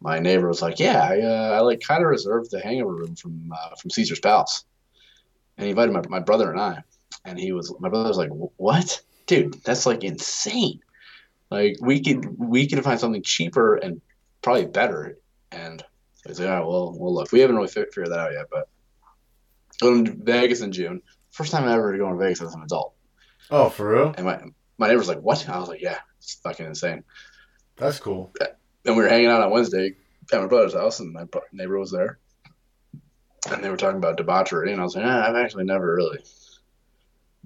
[0.00, 3.14] My neighbor was like, "Yeah, I, uh, I like kind of reserved the hangover room
[3.14, 4.64] from uh, from Caesar's Palace,"
[5.56, 6.82] and he invited my, my brother and I.
[7.24, 9.62] And he was my brother was like, "What, dude?
[9.64, 10.80] That's like insane.
[11.50, 14.00] Like we could we could find something cheaper and
[14.40, 15.18] probably better."
[15.52, 15.80] And
[16.14, 18.46] so he's like, "All right, well, well, look, we haven't really figured that out yet,
[18.50, 18.68] but
[19.78, 21.02] going to Vegas in June.
[21.32, 22.94] First time ever going to Vegas as an adult."
[23.50, 24.14] Oh, for real?
[24.16, 24.40] And my
[24.78, 27.04] my neighbor's like, "What?" I was like, "Yeah, it's fucking insane."
[27.76, 28.32] That's cool.
[28.84, 29.96] Then we were hanging out on Wednesday
[30.32, 32.18] at my brother's house, and my neighbor was there,
[33.50, 36.18] and they were talking about debauchery, and I was like, eh, I've actually never really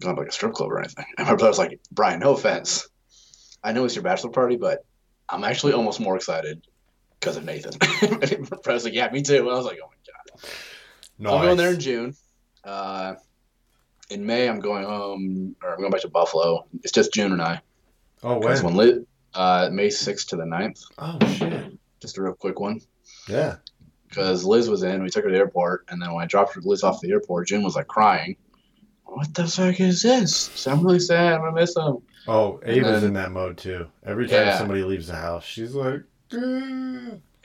[0.00, 1.06] gone to like a strip club or anything.
[1.16, 2.88] And my brother's like, Brian, no offense,
[3.62, 4.84] I know it's your bachelor party, but
[5.28, 6.66] I'm actually almost more excited
[7.18, 7.72] because of Nathan.
[8.50, 9.40] my brother's like, yeah, me too.
[9.40, 10.50] And I was like, oh my god.
[11.18, 11.32] Nice.
[11.32, 12.16] I'm going there in June.
[12.62, 13.14] Uh,
[14.10, 16.66] in May, I'm going home, or I'm going back to Buffalo.
[16.82, 17.60] It's just June and I.
[18.22, 18.62] Oh, when?
[18.64, 20.84] when lit, uh, May 6th to the 9th.
[20.98, 21.78] Oh, shit.
[22.00, 22.80] Just a real quick one.
[23.28, 23.56] Yeah.
[24.08, 25.02] because Liz was in.
[25.02, 27.48] We took her to the airport, and then when I dropped Liz off the airport,
[27.48, 28.36] June was like crying.
[29.04, 30.34] What the fuck is this?
[30.36, 31.34] So I'm really sad.
[31.34, 31.98] I'm gonna miss him.
[32.28, 33.86] Oh, Ava's then- in that mode too.
[34.04, 34.58] Every time Yeah.
[34.58, 36.02] somebody leaves the house, she's like.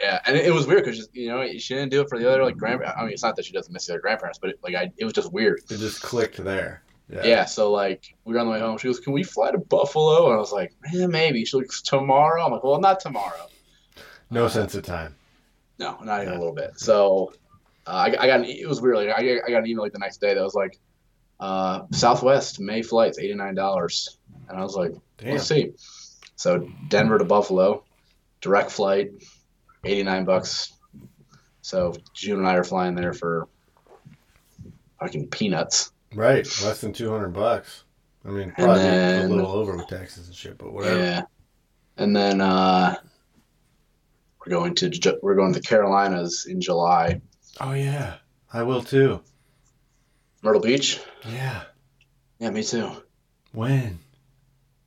[0.01, 2.27] Yeah, and it, it was weird because you know she didn't do it for the
[2.29, 2.83] other like grand.
[2.83, 4.91] I mean, it's not that she doesn't miss the other grandparents, but it, like I,
[4.97, 5.59] it was just weird.
[5.69, 6.81] it just clicked there.
[7.09, 7.21] Yeah.
[7.25, 7.45] Yeah.
[7.45, 8.77] so like we were on the way home.
[8.77, 11.81] She goes, "Can we fly to Buffalo?" And I was like, "Yeah, maybe." She looks
[11.81, 12.43] tomorrow.
[12.45, 13.47] I'm like, "Well, not tomorrow."
[14.29, 15.15] No Uh, sense of time.
[15.77, 16.39] No, not even Yeah.
[16.39, 16.79] a little bit.
[16.79, 17.33] So
[17.85, 18.95] uh, I, I got an, it was weird.
[18.95, 20.79] Like I, I got an email like the next day that was like,
[21.39, 25.31] uh, Southwest May flights eighty nine dollars, and I was like, Damn.
[25.33, 25.73] let's see.
[26.37, 27.83] So Denver to Buffalo,
[28.39, 29.11] direct flight,
[29.83, 30.73] eighty nine bucks.
[31.61, 33.47] So June and I are flying there for
[34.99, 35.91] fucking peanuts.
[36.13, 36.45] Right.
[36.63, 37.83] Less than 200 bucks.
[38.25, 40.97] I mean, probably then- a little over with taxes and shit, but whatever.
[40.99, 41.21] Yeah,
[41.97, 42.95] and then uh,
[44.39, 47.21] we're going to we're going to the Carolinas in July,
[47.59, 48.15] Oh, yeah.
[48.53, 49.21] I will too.
[50.41, 50.99] Myrtle Beach.
[51.29, 51.63] Yeah.
[52.39, 52.91] Yeah, me too.
[53.53, 53.99] When?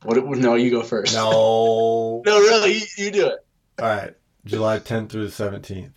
[0.03, 0.17] What?
[0.37, 1.13] No, you go first.
[1.15, 2.21] No.
[2.25, 3.39] No, really, you, you do it.
[3.79, 4.13] All right.
[4.45, 5.93] July 10th through the 17th.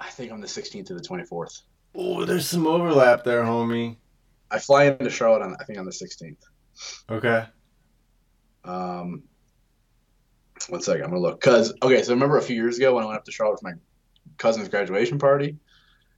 [0.00, 1.62] I think I'm the 16th to the 24th.
[1.94, 3.96] Oh, there's some overlap there, homie.
[4.50, 6.36] I fly into Charlotte on I think on the 16th.
[7.10, 7.44] Okay.
[8.64, 9.22] Um,
[10.68, 11.40] one second, I'm gonna look.
[11.40, 13.68] Cause okay, so remember a few years ago when I went up to Charlotte for
[13.68, 13.74] my
[14.36, 15.56] cousin's graduation party?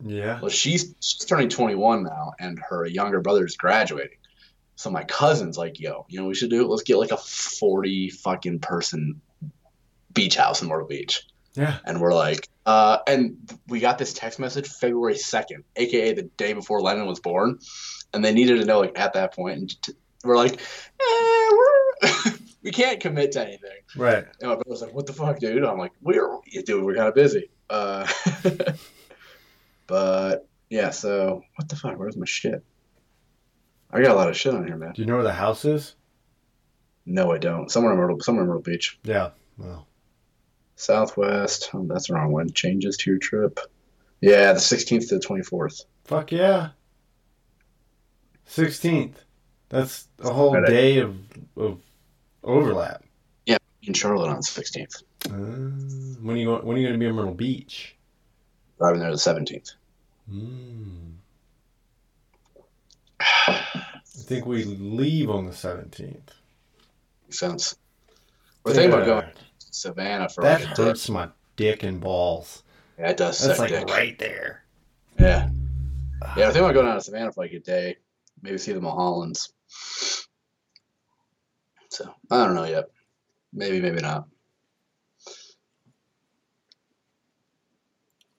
[0.04, 0.40] Yeah.
[0.40, 4.18] Well, she's she's turning 21 now, and her younger brother is graduating.
[4.76, 6.62] So my cousin's like, "Yo, you know what we should do?
[6.62, 6.68] It.
[6.68, 9.20] Let's get like a 40 fucking person
[10.18, 11.78] beach house in Myrtle Beach." Yeah.
[11.85, 16.52] And we're like, uh, and we got this text message February 2nd, aka the day
[16.52, 17.59] before Lennon was born.
[18.14, 19.59] And they needed to know, like, at that point.
[19.59, 23.78] And t- we're like, eh, we're, we can't commit to anything.
[23.96, 24.24] Right.
[24.40, 25.64] And my brother's like, what the fuck, dude?
[25.64, 27.50] I'm like, we're, dude, we're kind of busy.
[27.68, 28.07] Uh,
[29.88, 31.98] but yeah, so what the fuck?
[31.98, 32.62] Where's my shit?
[33.90, 34.92] I got a lot of shit on here, man.
[34.92, 35.96] Do you know where the house is?
[37.04, 37.70] No, I don't.
[37.70, 38.98] Somewhere in Myrtle, somewhere in Myrtle Beach.
[39.02, 39.31] Yeah.
[39.57, 39.88] Well,
[40.78, 41.70] Southwest.
[41.74, 42.52] Oh, that's the wrong one.
[42.52, 43.58] Changes to your trip.
[44.20, 45.84] Yeah, the 16th to the 24th.
[46.04, 46.70] fuck yeah.
[48.48, 49.14] 16th.
[49.68, 50.66] That's a whole Right.
[50.66, 51.16] day of,
[51.56, 51.80] of
[52.42, 53.04] overlap.
[53.44, 55.02] Yeah, in Charlotte on the 16th.
[55.26, 55.30] Uh,
[56.22, 57.94] when are you going, when are you going to be in Myrtle Beach?
[58.78, 59.72] Driving there the 17th.
[60.32, 61.12] Mm.
[63.20, 63.74] I
[64.06, 66.14] think we leave on the 17th.
[67.24, 67.76] Makes sense.
[68.64, 69.26] We're thinking about going
[69.70, 72.62] Savannah for That like hurts my dick and balls.
[72.98, 73.44] Yeah, it does.
[73.44, 73.88] That's like dick.
[73.88, 74.64] right there.
[75.18, 75.50] Yeah.
[76.37, 77.96] Yeah, I think I'm going down to Savannah for like a day.
[78.42, 79.52] Maybe see the Mulhollands.
[81.90, 82.87] So I don't know yet.
[83.52, 84.28] Maybe, maybe not.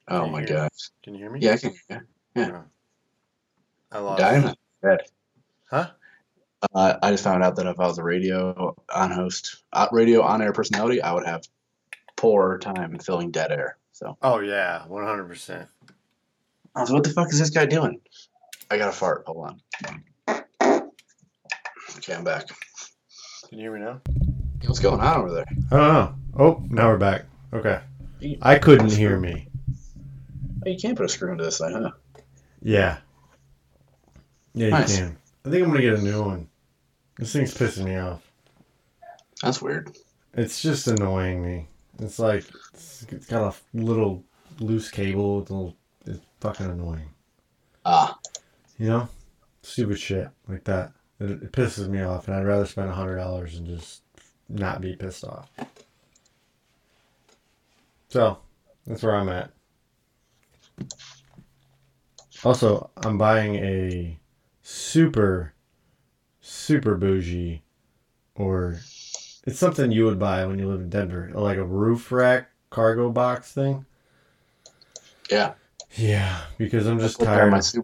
[0.07, 0.69] Oh my gosh.
[1.03, 1.39] Can you hear me?
[1.41, 1.73] Yeah, I can
[2.35, 2.67] hear
[3.91, 4.03] I you.
[4.03, 4.23] lost.
[4.23, 5.01] I'm not.
[5.69, 5.89] Huh?
[6.73, 10.21] Uh, I just found out that if I was a radio on host, uh, radio
[10.21, 11.43] on air personality, I would have
[12.15, 13.77] poor time filling dead air.
[13.93, 15.67] So Oh yeah, one hundred percent.
[16.75, 17.99] I was, what the fuck is this guy doing?
[18.69, 19.23] I got a fart.
[19.25, 19.61] Hold on.
[21.97, 22.47] Okay, I'm back.
[23.47, 24.01] Can you hear me now?
[24.65, 25.45] What's going on over there?
[25.71, 26.15] I don't know.
[26.37, 27.25] Oh, now we're back.
[27.53, 27.79] Okay.
[28.41, 29.47] I couldn't hear me.
[30.65, 31.91] Oh, you can't put a screw into this thing, huh?
[32.61, 32.97] Yeah.
[34.53, 34.97] Yeah, you Nice.
[34.97, 35.17] can.
[35.45, 36.49] I think I'm gonna get a new one.
[37.17, 38.21] This thing's pissing me off.
[39.41, 39.95] That's weird.
[40.33, 41.67] It's just annoying me.
[41.99, 44.23] It's like it's, it's got a little
[44.59, 45.41] loose cable.
[45.41, 47.09] It's, a little, it's fucking annoying.
[47.85, 48.17] Ah,
[48.77, 49.09] You know,
[49.63, 50.91] stupid shit like that.
[51.19, 54.01] It, it pisses me off, and I'd rather spend a hundred dollars and just
[54.47, 55.49] not be pissed off.
[58.09, 58.39] So
[58.85, 59.51] that's where I'm at.
[62.43, 64.18] Also, I'm buying a
[64.69, 65.53] super,
[66.41, 67.63] super bougie,
[68.35, 68.79] or
[69.45, 73.09] it's something you would buy when you live in Denver, like a roof rack cargo
[73.09, 73.85] box thing.
[75.31, 75.53] yeah.
[75.95, 77.49] Yeah, because I'm just tired.
[77.49, 77.83] My Subaru.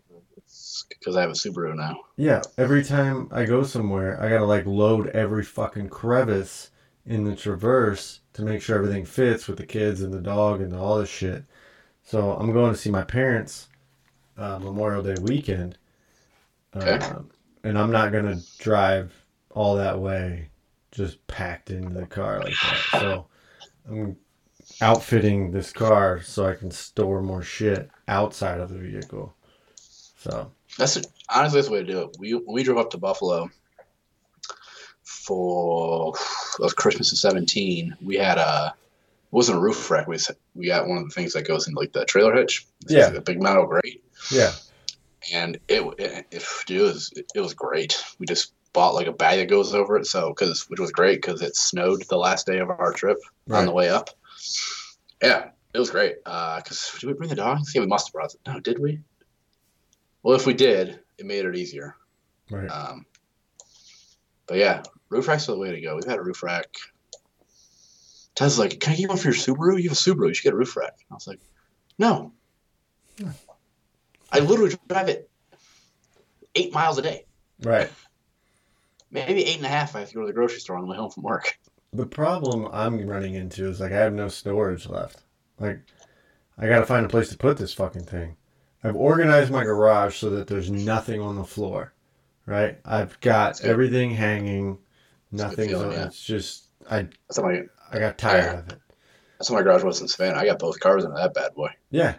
[0.89, 2.01] Because I have a Subaru now.
[2.17, 6.69] Yeah, every time I go somewhere, I gotta like load every fucking crevice
[7.03, 10.75] in the traverse to make sure everything fits with the kids and the dog and
[10.75, 11.45] all this shit.
[12.03, 13.69] So I'm going to see my parents
[14.37, 15.77] uh, Memorial Day weekend,
[16.75, 16.91] Okay.
[17.05, 17.29] Um,
[17.63, 19.13] and I'm not gonna drive
[19.51, 20.49] all that way
[20.91, 22.99] just packed into the car like that.
[23.01, 23.27] So
[23.89, 24.17] I'm
[24.81, 29.35] outfitting this car so I can store more shit outside of the vehicle.
[30.17, 30.97] So That's
[31.29, 32.15] honestly that's the way to do it.
[32.19, 33.49] We we drove up to Buffalo
[35.03, 36.13] for
[36.59, 37.95] was Christmas of seventeen.
[38.01, 40.07] We had a it wasn't a roof rack.
[40.07, 40.17] We
[40.55, 42.65] we got one of the things that goes in like the trailer hitch.
[42.83, 43.07] It's Yeah.
[43.07, 44.51] like a big metal grate, yeah,
[45.33, 48.03] and it it, it, it was it was great.
[48.19, 51.21] We just bought like a bag that goes over it, so because which was great
[51.21, 53.17] because it snowed the last day of our trip
[53.49, 54.09] on the way up.
[55.21, 56.17] Yeah, it was great.
[56.25, 57.73] Uh, cause did we bring the dogs?
[57.73, 58.39] Yeah, we must have brought it.
[58.45, 58.99] No, did we?
[60.23, 61.95] Well, if we did, it made it easier.
[62.49, 62.67] right.
[62.69, 63.05] Um,
[64.47, 65.95] but yeah, roof racks are the way to go.
[65.95, 66.67] We've had a roof rack.
[68.35, 69.81] Ted's like, "Can I get one for your Subaru?
[69.81, 70.27] You have a Subaru.
[70.27, 71.39] You should get a roof rack." I was like,
[71.97, 72.33] "No."
[74.31, 75.29] I literally drive it
[76.55, 77.25] eight miles a day,
[77.63, 77.91] Right.
[79.11, 80.83] maybe eight and a half if I have to go to the grocery store on
[80.83, 81.57] the way home from work.
[81.93, 85.23] The problem I'm running into is like I have no storage left.
[85.59, 85.79] Like
[86.57, 88.35] I gotta find a place to put this fucking thing.
[88.83, 91.93] I've organized my garage so that there's nothing on the floor.
[92.45, 92.79] Right?
[92.85, 94.77] I've got everything hanging.
[95.31, 96.05] That's a good Nothing's feeling, on yeah.
[96.05, 98.79] it's just I That's how my I got tired of it.
[99.39, 100.37] that's how my garage was in Savannah.
[100.37, 102.15] I got both cars into that bad boy, Yeah.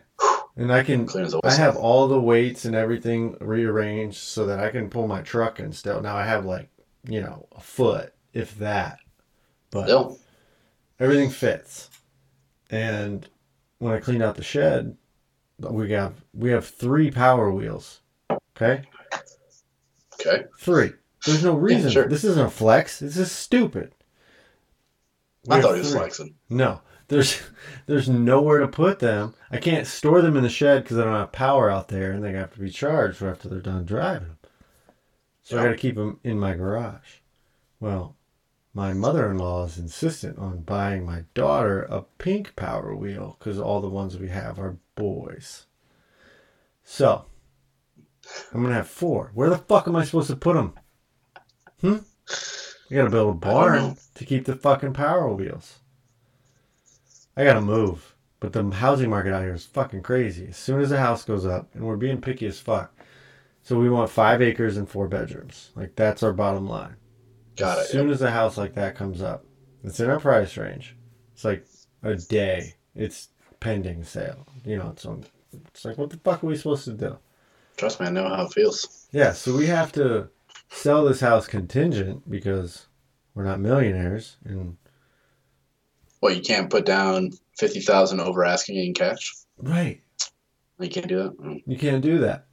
[0.57, 4.71] And I can clean I have all the weights and everything rearranged so that I
[4.71, 6.71] can pull my truck and still now I have like,
[7.07, 8.99] you know, a foot, if that.
[9.71, 10.19] But Still,
[10.99, 11.91] everything fits.
[12.71, 13.29] And
[13.79, 14.97] when I cleaned out the shed,
[15.59, 18.01] we have we have three power wheels.
[18.31, 18.83] Okay,
[20.15, 20.45] okay.
[20.59, 20.93] three.
[21.25, 21.91] There's no reason.
[21.91, 22.09] sure.
[22.09, 23.01] This isn't a flex.
[23.01, 23.93] This is stupid.
[25.47, 26.35] We I thought he was flexing.
[26.49, 27.41] No, there's
[27.87, 29.35] there's nowhere to put them.
[29.51, 32.23] I can't store them in the shed because I don't have power out there, and
[32.23, 34.39] they have to be charged after they're done driving them.
[35.43, 37.19] So I got to keep them in my garage.
[37.79, 38.17] Well,
[38.75, 43.89] my mother-in-law is insistent on buying my daughter a pink power wheel because all the
[43.89, 45.67] ones we have are boys.
[46.85, 47.27] So
[48.53, 49.31] I'm gonna have four.
[49.35, 50.75] Where the fuck am I supposed to put them?
[51.81, 51.97] Hmm.
[52.91, 55.79] I gotta build a barn to keep the fucking power wheels.
[57.37, 58.15] I gotta move.
[58.41, 60.49] But the housing market out here is fucking crazy.
[60.49, 62.95] As soon as a house goes up, and we're being picky as fuck.
[63.63, 65.71] So we want five acres and four bedrooms.
[65.75, 66.97] Like that's our bottom line.
[67.57, 67.81] Got it.
[67.83, 69.45] as soon as a house like that comes up,
[69.83, 70.97] it's in our price range.
[71.33, 71.67] It's like
[72.03, 72.75] a day.
[72.95, 74.47] It's pending sale.
[74.65, 75.21] You know, so
[75.53, 77.19] it's like what the fuck are we supposed to do?
[77.77, 79.09] Trust me, I know how it feels.
[79.13, 80.29] Yeah, so we have to
[80.69, 82.87] sell this house contingent because
[83.35, 84.77] we're not millionaires and
[86.35, 89.35] You can't put down fifty thousand over asking in cash.
[89.59, 90.01] right.
[90.79, 91.39] You can't do that.
[91.39, 91.63] Mm.
[91.67, 92.47] You can't do that.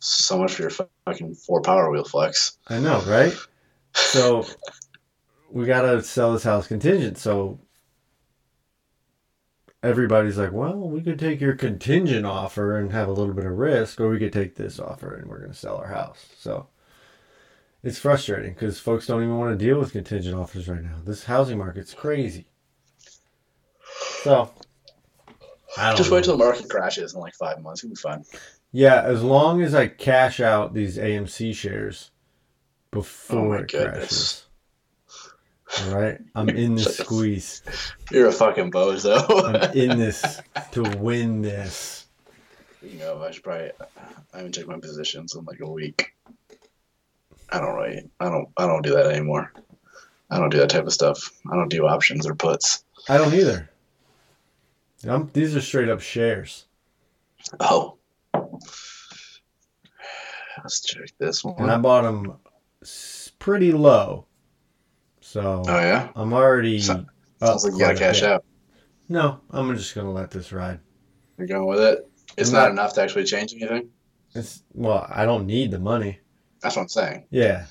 [0.00, 0.70] So much for your
[1.06, 2.58] fucking four power wheel flex.
[2.68, 3.34] I know, right?
[3.94, 4.46] So
[5.50, 7.16] we gotta sell this house contingent.
[7.18, 7.58] So
[9.82, 13.56] everybody's like, well, we could take your contingent offer and have a little bit of
[13.58, 16.26] risk, or we could take this offer and we're gonna sell our house.
[16.38, 16.66] So
[17.82, 20.96] it's frustrating because folks don't even want to deal with contingent offers right now.
[21.04, 22.46] This housing market's crazy.
[24.24, 24.50] So
[25.76, 26.16] I don't Just know.
[26.16, 27.82] wait till the market crashes in like five months.
[27.84, 28.24] It'll be fine.
[28.72, 32.10] Yeah, as long as I cash out these AMC shares
[32.92, 34.46] before Oh my it goodness.
[35.68, 35.88] crashes.
[35.94, 37.62] All right, I'm in this squeeze.
[38.10, 39.24] You're a fucking bozo.
[39.44, 40.40] I'm in this
[40.72, 42.06] to win this.
[42.82, 43.70] you know, I should probably.
[44.32, 46.12] I haven't checked my positions in like a week.
[47.52, 48.02] I don't really.
[48.20, 48.48] I don't.
[48.56, 49.52] I don't do that anymore.
[50.30, 51.30] I don't do that type of stuff.
[51.50, 52.84] I don't do options or puts.
[53.08, 53.69] I don't either.
[55.08, 56.66] I'm, these are straight up shares.
[57.58, 57.96] Oh,
[60.62, 61.54] Let's check this one.
[61.58, 62.36] and I bought them
[63.38, 64.26] pretty low.
[65.20, 67.06] So oh yeah, I'm already So-
[67.42, 68.44] sounds like you gotta cash out.
[69.08, 70.80] No, I'm just gonna let this ride.
[71.38, 72.06] You're going with it.
[72.36, 73.88] It's not not- enough to actually change anything.
[74.34, 76.20] It's well, I don't need the money.
[76.60, 77.24] That's what I'm saying.
[77.30, 77.66] Yeah,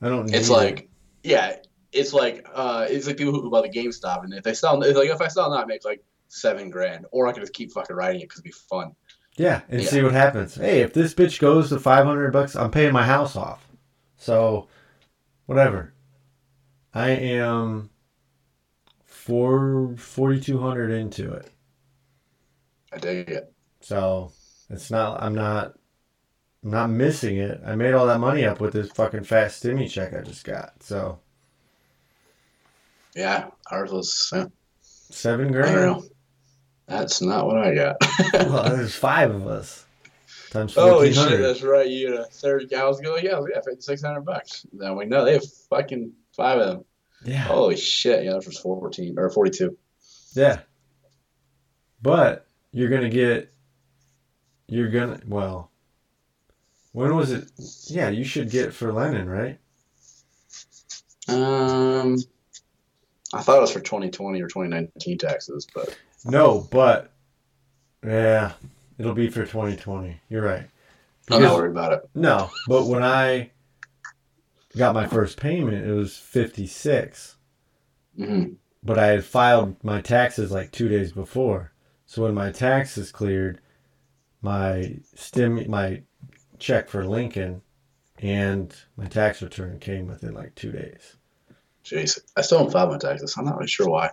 [0.00, 0.26] I don't.
[0.26, 0.52] Need It's it.
[0.52, 0.88] like,
[1.22, 1.56] yeah,
[1.92, 4.98] it's like, uh, it's like people who buy the GameStop, and if they sell, it's
[4.98, 6.02] like if I sell now, I make like
[6.32, 8.92] seven grand, or I could just keep fucking riding it because it'd be fun.
[9.36, 9.90] yeah, and Yeah.
[9.90, 10.54] see what happens.
[10.54, 13.66] Hey, if this bitch goes to 500 bucks, I'm paying my house off.
[14.16, 14.68] So,
[15.46, 15.92] whatever.
[16.94, 17.90] I am
[19.04, 21.50] four forty two hundred into it.
[22.92, 23.52] I dig it.
[23.80, 24.32] So
[24.68, 25.22] it's not.
[25.22, 25.74] I'm not.
[26.64, 27.60] I'm not missing it.
[27.66, 30.82] I made all that money up with this fucking fast stimmy check I just got.
[30.82, 31.18] So
[33.14, 34.30] Yeah, ours was.
[34.32, 34.46] Yeah,
[34.80, 36.02] seven grand.
[36.86, 37.96] That's not what I got.
[38.32, 39.86] Well, there's five of us.
[40.50, 41.88] Times Holy shit, that's right.
[41.88, 42.74] You had a thirty.
[42.74, 44.66] I was going, yeah, yeah, six hundred bucks.
[44.72, 46.84] Then we know they have fucking five of them.
[47.24, 47.44] Yeah.
[47.44, 49.76] Holy shit, yeah, that was fourteen or forty-two.
[50.34, 50.60] Yeah.
[52.02, 53.52] But you're gonna get.
[54.66, 55.70] You're gonna well.
[56.92, 57.50] When was it?
[57.86, 59.58] Yeah, you should get for Lennon, right?
[61.28, 62.18] Um,
[63.32, 67.12] I thought it was for 2020 or 2019 taxes, but No, but
[68.04, 68.52] yeah,
[68.98, 70.20] it'll be for 2020.
[70.28, 70.68] You're right.
[71.30, 72.08] I'm not worried about it.
[72.14, 73.50] No, but when I
[74.76, 77.36] got my first payment, it was 56.
[78.16, 78.44] hmm
[78.82, 81.72] But I had filed my taxes like two days before.
[82.06, 83.60] So when my taxes cleared,
[84.42, 86.02] my stim my
[86.58, 87.62] check for Lincoln
[88.18, 91.16] and my tax return came within like two days.
[91.84, 93.34] Jeez, I still don't file my taxes.
[93.36, 94.10] I'm not really sure why.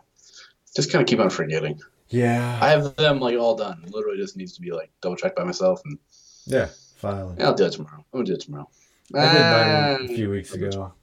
[0.76, 1.80] Just kind of keep on forgetting.
[2.10, 2.60] Yeah.
[2.62, 3.84] I have them like all done.
[3.89, 5.97] Literally, just needs to be like double checked by myself, and
[6.45, 7.38] yeah, filing.
[7.38, 7.97] yeah, I'll do it tomorrow.
[7.97, 8.70] I'm gonna do it tomorrow.
[9.16, 10.93] I did mine a few weeks ago.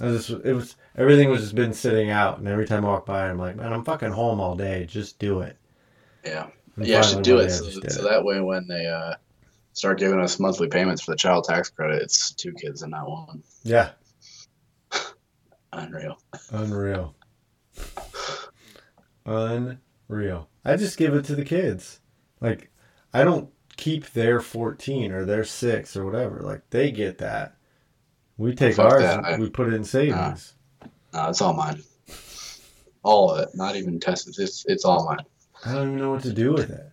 [0.00, 2.88] I was just, it was everything was just been sitting out, and every time I
[2.88, 4.86] walk by, I'm like, man, I'm fucking home all day.
[4.86, 5.56] Just do it.
[6.24, 6.46] Yeah,
[6.76, 8.02] And yeah, I should do it so, so it.
[8.08, 9.14] that way when they uh,
[9.72, 13.08] start giving us monthly payments for the child tax credit, it's two kids and not
[13.08, 13.42] one.
[13.64, 13.90] Yeah,
[15.72, 16.18] Unreal.
[16.52, 17.14] unreal,
[19.26, 19.78] unreal.
[20.64, 22.00] I just give it to the kids.
[22.40, 22.70] Like,
[23.12, 26.40] I don't keep their 14 or their six or whatever.
[26.40, 27.56] Like, they get that.
[28.36, 29.24] We take Fuck ours, that.
[29.24, 30.54] I- we put it in savings.
[31.12, 31.82] No, it's all mine.
[33.02, 34.34] All of it, not even tested.
[34.38, 35.24] It's it's all mine.
[35.64, 36.86] I don't even know what to do with it.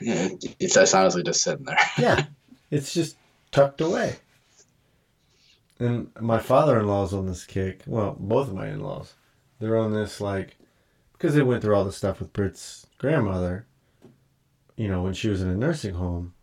[0.00, 1.78] Yeah, it, it's, it's honestly just sitting there.
[1.98, 2.26] Yeah,
[2.70, 3.16] it's just
[3.50, 4.16] tucked away.
[5.78, 7.82] And my father-in-law's on this kick.
[7.86, 9.14] Well, both of my in-laws,
[9.58, 10.56] they're on this like
[11.22, 13.64] because they went through all the stuff with Britt's grandmother.
[14.74, 16.34] You know, when she was in a nursing home,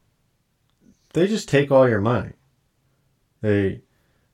[1.11, 2.31] they just take all your money.
[3.41, 3.81] They,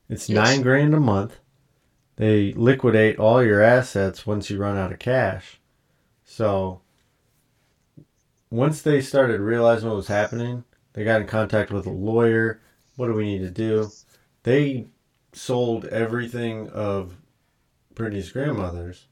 [0.08, 0.36] it's Yes.
[0.36, 1.40] nine grand a month.
[2.14, 5.58] They liquidate all your assets once you run out of cash.
[6.22, 6.80] So
[8.48, 12.60] once they started realizing what was happening, they got in contact with a lawyer.
[12.94, 13.90] What do we need to do?
[14.44, 14.86] They
[15.32, 17.16] sold everything of
[17.96, 19.08] Brittany's grandmother's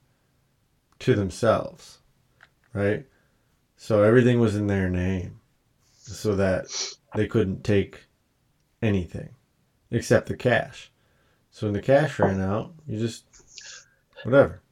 [1.04, 1.98] to themselves,
[2.72, 3.04] right?
[3.76, 5.38] So everything was in their name
[5.98, 6.66] so that
[7.14, 8.04] they couldn't take
[8.80, 9.28] anything
[9.90, 10.90] except the cash.
[11.50, 13.24] So when the cash ran out, you just,
[14.22, 14.62] whatever.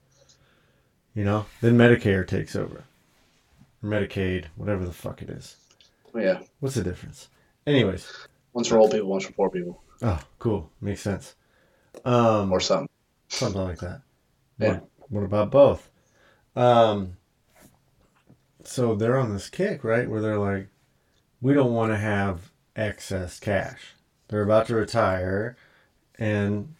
[1.14, 1.44] You know?
[1.60, 2.84] Then Medicare takes over.
[3.84, 5.56] Medicaid, whatever the fuck it is.
[6.14, 7.28] yeah, What's the difference?
[7.66, 8.10] Anyways.
[8.54, 10.70] one's for old people, one's for poor people, Oh, cool.
[10.80, 11.34] Makes sense.
[12.06, 12.88] Um, or something.
[13.28, 14.00] something like that.
[14.58, 14.68] Yeah.
[14.68, 15.90] What, what about both?
[16.54, 17.16] Um,
[18.64, 20.08] so they're on this kick, right?
[20.08, 20.68] Where they're like,
[21.40, 23.94] we don't want to have excess cash.
[24.28, 25.56] They're about to retire,
[26.18, 26.74] and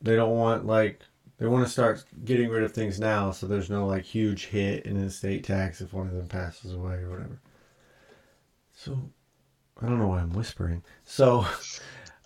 [0.00, 1.00] they don't want like
[1.38, 4.86] they want to start getting rid of things now, so there's no like huge hit
[4.86, 7.40] in estate tax if one of them passes away or whatever.
[8.72, 9.10] So
[9.80, 10.82] I don't know why I'm whispering.
[11.04, 11.46] So.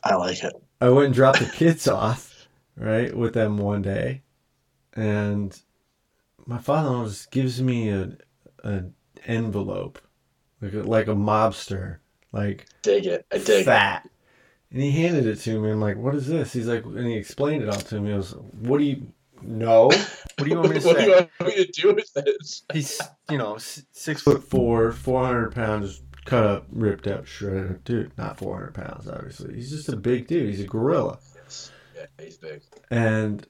[0.04, 0.52] I like it.
[0.80, 2.46] I went and dropped the kids off,
[2.76, 4.22] right, with them one day,
[4.92, 5.58] and
[6.46, 8.16] my father-in-law just gives me a
[8.64, 8.94] an
[9.26, 10.00] envelope,
[10.60, 11.98] like a, like a mobster,
[12.32, 13.26] like Dig it.
[13.32, 13.64] I dig it.
[13.64, 14.08] fat,
[14.70, 15.70] and he handed it to me.
[15.70, 18.12] I'm like, "What is this?" He's like, and he explained it all to me.
[18.12, 19.86] I was, "What do you know?
[19.86, 22.62] What do you want me to what do you want me to do with this?
[22.72, 28.16] He's, you know, six foot four, four hundred pounds, cut up, ripped up, shredded dude.
[28.18, 29.54] Not four hundred pounds, obviously.
[29.54, 30.48] He's just a big dude.
[30.48, 31.18] He's a gorilla.
[31.42, 31.72] Yes.
[31.94, 32.62] Yeah, he's big.
[32.90, 33.46] And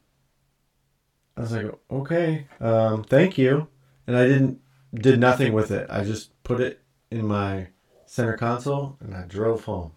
[1.36, 3.68] I was like, okay, um, thank you.
[4.06, 4.60] And I didn't
[4.94, 5.86] did nothing with it.
[5.90, 6.80] I just put it
[7.10, 7.68] in my
[8.06, 9.92] center console and I drove home.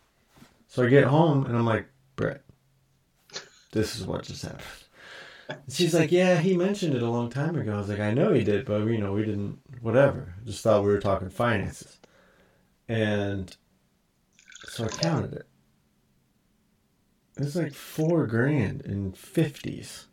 [0.67, 2.43] So I get home and I'm like, Brett,
[3.71, 4.63] this is what just happened.
[5.47, 7.73] And she's like, yeah, he mentioned it a long time ago.
[7.73, 10.35] I was like, I know he did, but you know, we didn't, whatever.
[10.45, 11.97] Just thought we were talking finances.
[12.87, 13.55] And
[14.65, 15.47] so I counted it.
[17.37, 20.05] It was like four grand in 50s,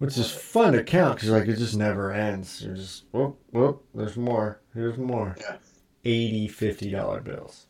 [0.00, 2.62] which is fun to count because like it just never ends.
[2.62, 4.60] You're just, whoop, whoop, there's more.
[4.74, 5.36] Here's more.
[5.38, 5.56] Yeah.
[6.04, 7.66] 80 50 dollar bills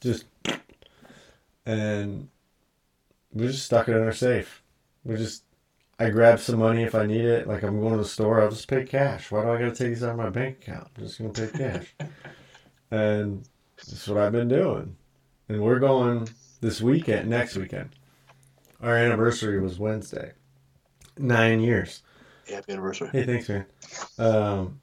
[0.00, 0.24] just
[1.66, 2.28] and
[3.32, 4.62] we're just stuck it in our safe
[5.04, 5.44] we just
[5.98, 8.50] i grab some money if i need it like i'm going to the store i'll
[8.50, 11.04] just pay cash why do i gotta take these out of my bank account i'm
[11.04, 11.94] just gonna pay cash
[12.90, 14.96] and that's what i've been doing
[15.48, 16.26] and we're going
[16.62, 17.90] this weekend next weekend
[18.82, 20.32] our anniversary was wednesday
[21.18, 22.02] nine years
[22.48, 23.08] Happy anniversary.
[23.12, 23.66] hey thanks man
[24.18, 24.80] um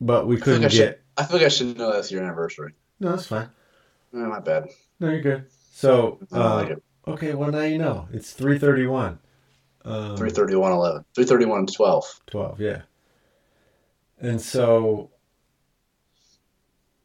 [0.00, 1.92] but we I feel like couldn't I should- get I feel like I should know
[1.92, 2.72] that's your anniversary.
[3.00, 3.48] no that's fine
[4.14, 4.68] Eh, my bad.
[5.00, 5.46] No, you're good.
[5.72, 6.78] So, uh, like
[7.08, 8.06] okay, well now you know.
[8.12, 9.18] It's three thirty-one.
[9.84, 11.04] Um, 331 11.
[11.16, 12.20] 331 12.
[12.28, 12.82] Twelve, yeah.
[14.20, 15.10] And so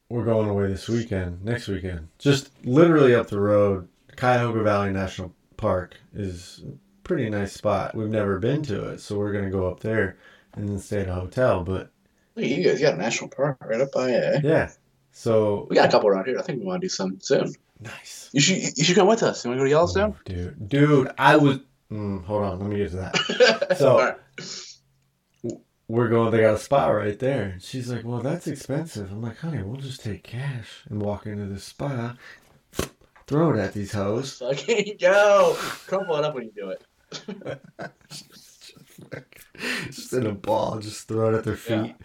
[0.09, 2.09] we're going away this weekend, next weekend.
[2.19, 6.63] Just literally up the road, Cuyahoga Valley National Park is
[7.09, 7.95] pretty nice spot.
[7.95, 10.17] We've never been to it, so we're gonna go up there
[10.53, 11.63] and then stay at a hotel.
[11.63, 11.91] But
[12.35, 12.79] Look at you guys.
[12.79, 14.39] You got a national park right up by eh?
[14.43, 14.69] yeah,
[15.11, 16.37] so We got a couple around here.
[16.37, 17.53] I think we want to do some soon.
[17.81, 18.29] nice.
[18.31, 19.43] You should you should come with us.
[19.43, 20.15] You want to go to Yellowstone?
[20.15, 21.57] Oh, dude, dude, I was.
[21.91, 23.75] Mm, hold on, let me get to that.
[23.79, 24.15] So- right.
[25.87, 29.23] we're going they got a spot right there and she's like well that's expensive i'm
[29.23, 32.15] like honey we'll just take cash and walk into the spa
[33.25, 35.55] throw it at these hoes Fucking go.
[35.87, 36.83] Crumple it up when you do it.
[39.87, 41.95] Just in a ball just throw it at their feet.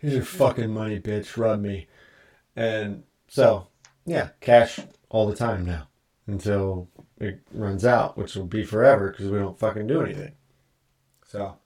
[0.00, 1.36] Here's your fucking money bitch.
[1.36, 1.88] Rub me.
[2.56, 3.68] And so
[4.04, 5.88] yeah cash all the time now
[6.26, 6.88] until
[7.18, 10.32] it runs out which will be forever because we don't fucking do anything.
[11.26, 11.56] So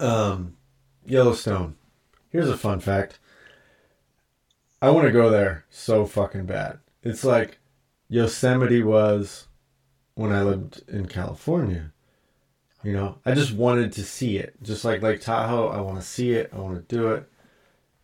[0.00, 0.56] um
[1.04, 1.76] yellowstone.
[2.30, 3.18] Here's a fun fact.
[4.80, 6.80] I want to go there so fucking bad.
[7.02, 7.58] It's like
[8.08, 9.46] yosemite was
[10.14, 11.92] when i lived in california
[12.82, 14.54] you know, I just wanted to see it.
[14.62, 16.50] Just like Lake Tahoe, I want to see it.
[16.52, 17.28] I want to do it.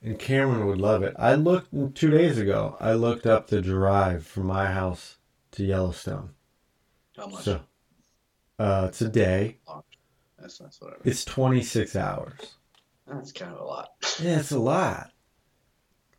[0.03, 1.15] And Cameron would love it.
[1.19, 2.77] I looked two days ago.
[2.79, 5.17] I looked up the drive from my house
[5.53, 6.31] to Yellowstone.
[7.17, 7.43] How much?
[7.43, 7.61] So,
[8.61, 9.57] uh, today
[10.39, 11.01] That's whatever.
[11.05, 12.55] it's 26 hours.
[13.09, 13.89] That's kind of a lot.
[14.23, 15.11] Yeah, it's a lot.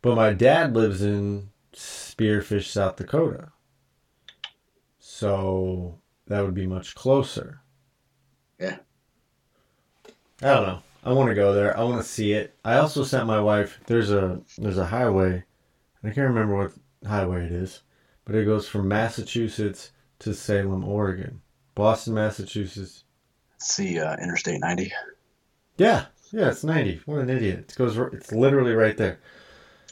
[0.02, 3.52] But my dad lives in Spearfish, South Dakota.
[5.20, 5.98] So
[6.28, 7.60] that would be much closer.
[8.58, 8.78] Yeah.
[10.42, 10.82] I don't know.
[11.04, 11.76] I want to go there.
[11.76, 12.56] I want to see it.
[12.64, 13.78] I also sent my wife.
[13.86, 15.44] There's a there's a highway.
[16.02, 16.72] I can't remember what
[17.06, 17.82] highway it is,
[18.24, 21.42] but it goes from Massachusetts to Salem, Oregon.
[21.74, 23.04] Boston, Massachusetts.
[23.58, 24.90] See, uh, Interstate 90.
[25.76, 27.02] Yeah, yeah, it's 90.
[27.04, 27.66] What an idiot.
[27.72, 27.98] It goes.
[28.14, 29.20] It's literally right there.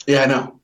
[0.07, 0.59] Yeah, I know.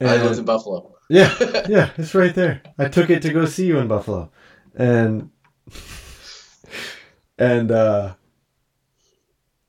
[0.00, 0.95] I And- lived in Buffalo.
[1.08, 1.34] Yeah,
[1.68, 2.62] yeah, it's right there.
[2.78, 4.30] I took it to go see you in Buffalo,
[4.74, 5.30] and
[7.38, 8.14] and uh,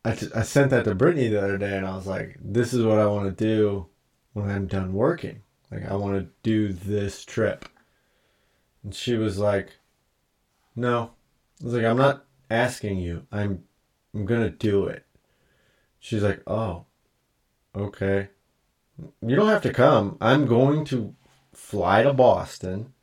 [0.04, 2.74] I t- I sent that to Brittany the other day, and I was like, "This
[2.74, 3.88] is what I want to do
[4.34, 5.42] when I'm done working.
[5.72, 7.66] Like, I want to do this trip."
[8.84, 9.78] And she was like,
[10.76, 11.12] "No,"
[11.62, 13.28] I was like, "I'm not asking you.
[13.32, 13.64] I'm
[14.14, 15.06] I'm gonna do it."
[16.00, 16.86] She's like, "Oh,
[17.76, 18.30] okay."
[19.22, 20.18] You don't have to come.
[20.20, 21.14] I'm going to
[21.58, 22.93] fly to Boston,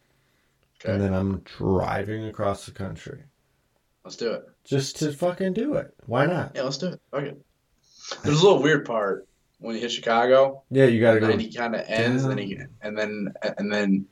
[0.80, 0.92] Okay.
[0.92, 3.24] and then I'm driving across the country
[4.05, 4.44] Let's do it.
[4.64, 5.92] just to fucking do it.
[6.07, 6.52] Why not?
[6.55, 7.00] Yeah, let's do it.
[7.11, 7.40] Fuck it.
[8.22, 9.26] There's a little weird part
[9.59, 10.62] when you hit Chicago.
[10.70, 11.28] Yeah, you gotta go.
[11.28, 14.07] 90 kind of ends, and then you, and then and then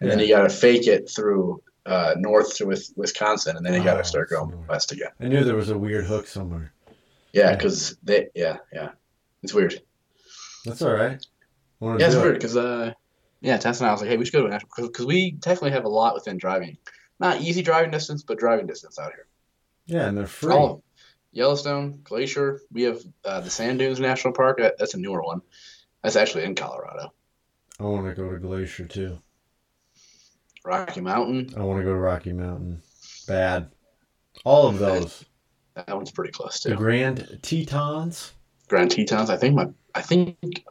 [0.00, 3.74] and then you got to fake it through uh, north to with Wisconsin, and then
[3.74, 4.68] you got Oh, to start going Lord.
[4.68, 5.10] west again.
[5.20, 6.72] I knew there was a weird hook somewhere.
[7.32, 7.56] Yeah, Yeah.
[7.56, 8.90] because they yeah yeah,
[9.42, 9.80] it's weird.
[10.64, 11.24] That's all right.
[11.82, 12.94] Yeah, it's weird because uh,
[13.44, 15.32] yeah, Tess and I was like, hey, we should go to a national because we
[15.32, 16.78] technically have a lot within driving,
[17.20, 19.26] not easy driving distance, but driving distance out here.
[19.84, 20.54] Yeah, and they're free.
[20.54, 20.82] All.
[21.30, 22.62] Yellowstone, Glacier.
[22.72, 24.60] We have uh, the Sand Dunes National Park.
[24.78, 25.42] That's a newer one.
[26.02, 27.12] That's actually in Colorado.
[27.78, 29.18] I want to go to Glacier too.
[30.64, 31.52] Rocky Mountain.
[31.56, 32.80] I want to go to Rocky Mountain.
[33.28, 33.70] Bad.
[34.44, 35.24] All of those.
[35.74, 36.70] That one's pretty close too.
[36.70, 36.76] The.
[36.76, 38.32] Grand Tetons.
[38.68, 39.28] Grand Tetons.
[39.28, 39.68] I think my.
[39.94, 40.64] I think.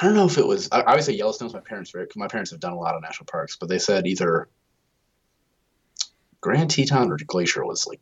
[0.00, 0.68] I don't know if it was.
[0.72, 2.94] I, I would say Yellowstone's my parents' favorite because my parents have done a lot
[2.94, 4.48] of national parks, but they said either
[6.40, 8.00] Grand Teton or Glacier was like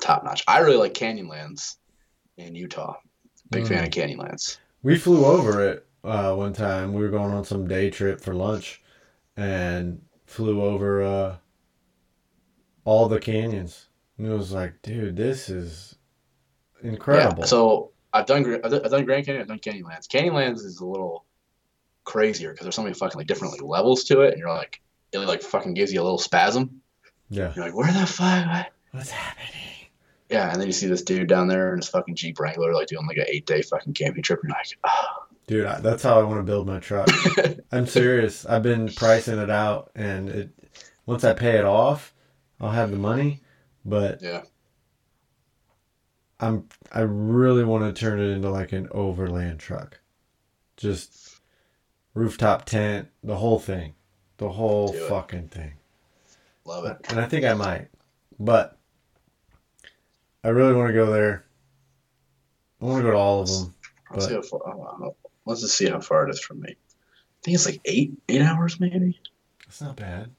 [0.00, 0.44] top notch.
[0.46, 1.76] I really like Canyonlands
[2.36, 2.96] in Utah.
[3.50, 4.58] Big fan of Canyonlands.
[4.82, 6.92] We flew over it uh, one time.
[6.92, 8.80] We were going on some day trip for lunch,
[9.36, 11.36] and flew over uh,
[12.84, 13.86] all the canyons.
[14.18, 15.96] And it was like, dude, this is
[16.82, 17.40] incredible.
[17.40, 17.46] Yeah.
[17.46, 19.42] So I've done I've done Grand Canyon.
[19.42, 20.08] I've done Canyonlands.
[20.08, 21.24] Canyonlands is a little
[22.04, 24.80] crazier because there's so many fucking like different like levels to it, and you're like
[25.12, 26.80] it like fucking gives you a little spasm.
[27.28, 27.52] yeah.
[27.54, 28.46] You're like, where the fuck?
[28.46, 29.68] what?" What's happening?
[30.30, 32.88] Yeah, and then you see this dude down there in his fucking Jeep Wrangler, like
[32.88, 35.24] doing like an eight day fucking camping trip, and you're like, oh.
[35.46, 37.08] Dude, I, that's how I want to build my truck.
[37.72, 38.44] I'm serious.
[38.44, 40.50] I've been pricing it out, and it
[41.06, 42.14] once I pay it off,
[42.60, 43.40] I'll have the money.
[43.86, 44.42] But yeah,
[46.40, 50.00] I'm I really want to turn it into like an overland truck,
[50.76, 51.40] just
[52.14, 53.94] rooftop tent, the whole thing,
[54.36, 55.72] the whole fucking thing.
[56.64, 56.96] love it.
[57.08, 57.88] And I think I might,
[58.38, 58.78] but
[60.44, 61.44] I really want to go there.
[62.80, 63.74] I want to go to all of them.
[64.12, 64.60] Let's see how far.
[64.68, 65.08] I.
[65.44, 66.70] Let's just see how far it is from me.
[66.70, 69.18] I think it's like eight eight hours maybe.
[69.66, 70.30] It's not bad.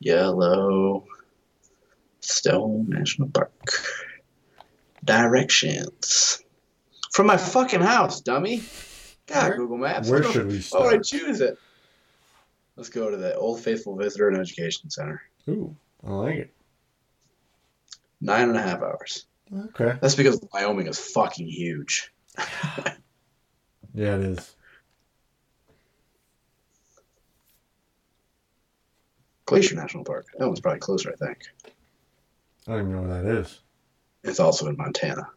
[0.00, 1.06] Yellowstone
[2.88, 3.52] National Park.
[5.04, 6.42] Directions.
[7.12, 8.62] From my fucking house, dummy.
[9.26, 10.08] God, Where- Google Maps.
[10.08, 10.84] Where should we start?
[10.84, 11.58] Oh, I choose it?
[12.76, 15.20] Let's go to the Old Faithful Visitor and Education Center.
[15.48, 15.74] Ooh,
[16.06, 16.54] I like it.
[18.20, 19.26] Nine and a half hours.
[19.52, 19.98] Okay.
[20.00, 22.12] That's because Wyoming is fucking huge.
[23.94, 24.54] Yeah, it is.
[29.46, 30.26] Glacier National Park.
[30.38, 31.38] That one's probably closer, I think.
[32.66, 33.60] I don't even know where that is.
[34.24, 35.28] It's also in Montana.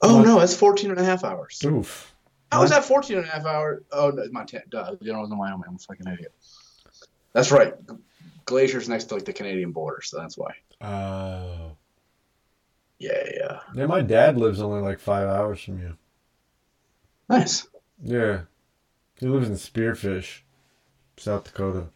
[0.00, 1.60] Oh, no, it's 14 and a half hours.
[1.64, 2.14] Oof.
[2.50, 3.82] How is that 14 and a half hours?
[3.92, 4.64] Oh, no, Montana.
[4.68, 4.96] Duh.
[5.00, 5.64] You know, in Wyoming.
[5.68, 6.32] I'm a fucking idiot.
[7.32, 7.74] That's right.
[8.46, 10.54] Glacier's next to like the Canadian border, so that's why.
[10.80, 11.72] Oh.
[12.98, 13.60] Yeah, yeah.
[13.74, 15.96] Yeah, my dad lives only like five hours from you.
[17.28, 17.68] Nice.
[18.02, 18.42] Yeah.
[19.16, 20.40] He lives in Spearfish,
[21.16, 21.88] South Dakota.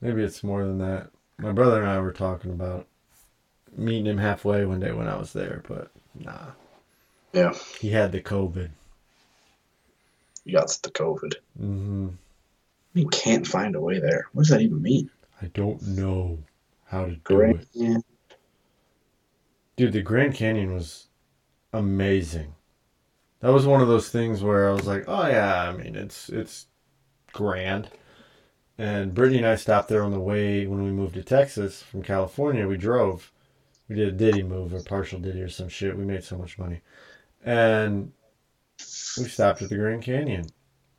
[0.00, 1.10] Maybe it's more than that.
[1.38, 2.86] My brother and I were talking about
[3.74, 6.52] meeting him halfway one day when I was there, but nah.
[7.32, 7.54] Yeah.
[7.80, 8.70] He had the COVID.
[10.44, 11.34] You got the COVID.
[11.58, 12.08] hmm
[12.94, 14.26] You can't find a way there.
[14.32, 15.10] What does that even mean?
[15.42, 16.38] I don't know
[16.86, 17.56] how to do Great.
[17.56, 17.68] it.
[17.72, 17.98] Yeah.
[19.76, 21.08] Dude, the Grand Canyon was
[21.72, 22.54] amazing.
[23.40, 26.28] That was one of those things where I was like, "Oh yeah, I mean it's
[26.28, 26.66] it's
[27.32, 27.90] grand."
[28.78, 32.02] And Brittany and I stopped there on the way when we moved to Texas from
[32.02, 32.66] California.
[32.68, 33.32] We drove.
[33.88, 35.96] We did a Diddy move or partial Diddy or some shit.
[35.96, 36.80] We made so much money,
[37.44, 38.12] and
[39.18, 40.46] we stopped at the Grand Canyon.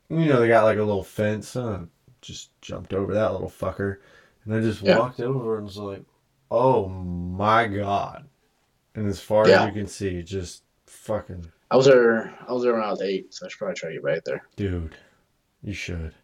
[0.08, 1.54] You know they got like a little fence.
[1.54, 1.84] Uh,
[2.22, 3.98] just jumped over that little fucker,
[4.44, 4.96] and I just Yeah.
[4.98, 6.02] walked over and was like,
[6.50, 8.26] "Oh my god!"
[8.94, 9.60] And as far Yeah.
[9.62, 12.34] as you can see, just fucking I was there.
[12.48, 14.24] I was there when I was eight, so I should probably try to get back
[14.24, 14.42] there.
[14.56, 14.96] dude.
[15.62, 16.14] You should.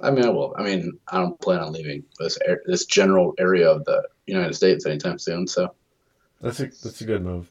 [0.00, 0.54] I mean, I will.
[0.58, 4.54] I mean, I don't plan on leaving this ar- this general area of the United
[4.54, 5.46] States anytime soon.
[5.46, 5.74] So
[6.40, 7.50] That's a that's a good move.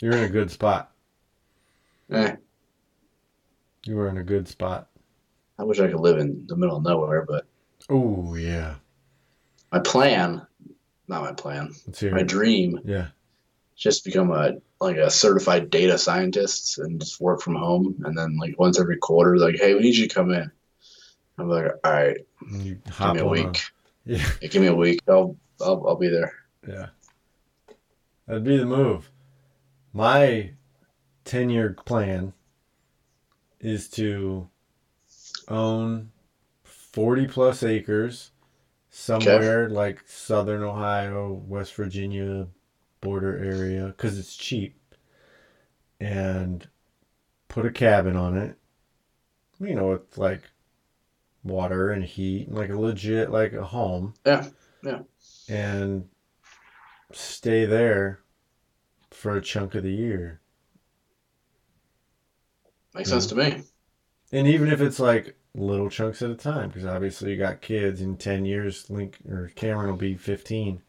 [0.00, 0.90] You're in a good spot.
[2.10, 2.36] eh,
[3.86, 4.88] You were in a good spot.
[5.58, 7.46] I wish I could live in the middle of nowhere, but
[7.88, 8.76] Oh yeah.
[9.70, 10.44] my plan,
[11.06, 11.72] not my plan,
[12.10, 13.08] my dream, Yeah.
[13.76, 18.02] just become a like a certified data scientist and just work from home.
[18.04, 20.50] And then like once every quarter, like, hey, we need you to come in.
[21.42, 22.18] I'm like, all right,
[22.50, 23.60] You give me a week.
[24.04, 24.28] Yeah.
[24.40, 24.98] Yeah, give me a week.
[25.06, 26.32] I'll I'll, I'll be there.
[26.66, 26.86] Yeah.
[28.26, 29.12] That'd be the move.
[29.92, 30.54] My
[31.24, 32.32] 10 year plan
[33.60, 34.48] is to
[35.46, 36.10] own
[36.64, 38.32] 40 plus acres
[38.90, 42.48] somewhere like southern Ohio, West Virginia
[43.00, 44.76] border area because it's cheap
[46.00, 46.68] and
[47.46, 48.56] put a cabin on it.
[49.60, 50.42] You know, with like
[51.44, 54.14] water and heat, like a legit, like a home.
[54.24, 54.46] Yeah,
[54.82, 55.00] yeah.
[55.48, 56.08] And
[57.12, 58.20] stay there
[59.10, 60.40] for a chunk of the year.
[62.94, 63.62] Makes sense to me.
[64.32, 68.00] And even if it's like little chunks at a time, because obviously you got kids
[68.00, 70.82] in 10 years, Link or Cameron will be 15.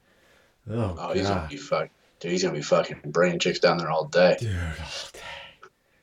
[0.70, 1.90] Oh, Oh, he's gonna be fuck.
[2.20, 4.38] Dude, he's gonna be fucking bringing chicks down there all day.
[4.40, 5.20] Dude, all day.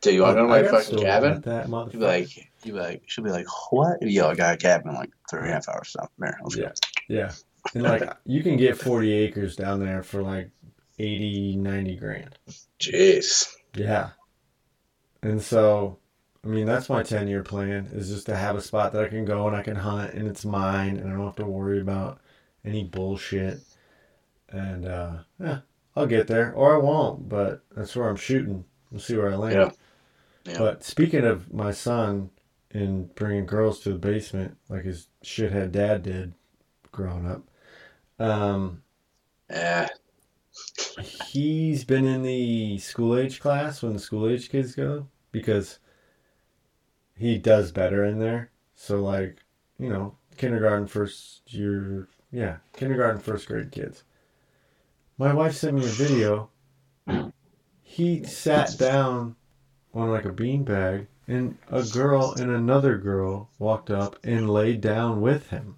[0.02, 1.40] Dude, you want to go to my fucking cabin?
[1.42, 2.00] That You'd be motherfucker.
[2.00, 4.00] like, you'd be like, she'll be like, what?
[4.02, 5.90] Yo, I got a cabin in like three and a half hours.
[5.90, 6.64] So, there, let's Yeah.
[6.66, 6.72] go.
[7.08, 7.32] Yeah.
[7.74, 10.50] And like, you can get 40 acres down there for like
[10.98, 12.38] 80, 90 grand.
[12.78, 13.54] Jeez.
[13.74, 14.10] Yeah.
[15.22, 15.98] And so,
[16.44, 19.08] I mean, that's my 10 year plan is just to have a spot that I
[19.08, 21.80] can go and I can hunt and it's mine and I don't have to worry
[21.80, 22.20] about
[22.64, 23.60] any bullshit.
[24.48, 25.58] And, uh, yeah,
[25.94, 28.64] I'll get there or I won't, but that's where I'm shooting.
[28.90, 29.54] We'll see where I land.
[29.54, 29.70] Yeah.
[30.52, 30.58] Yeah.
[30.58, 32.30] But speaking of my son,
[32.72, 36.34] and bringing girls to the basement like his shithead dad did
[36.92, 37.44] growing up.
[38.18, 38.82] Um,
[39.50, 39.88] Yeah.
[40.98, 45.78] he's been in the school age class when the school age kids go because
[47.16, 48.50] he does better in there.
[48.74, 49.44] So like,
[49.78, 54.04] you know, kindergarten first year, yeah, kindergarten first grade kids.
[55.16, 56.50] My wife sent me a video.
[57.82, 59.36] He sat down
[59.94, 65.20] on like a beanbag and a girl and another girl walked up and laid down
[65.20, 65.76] with him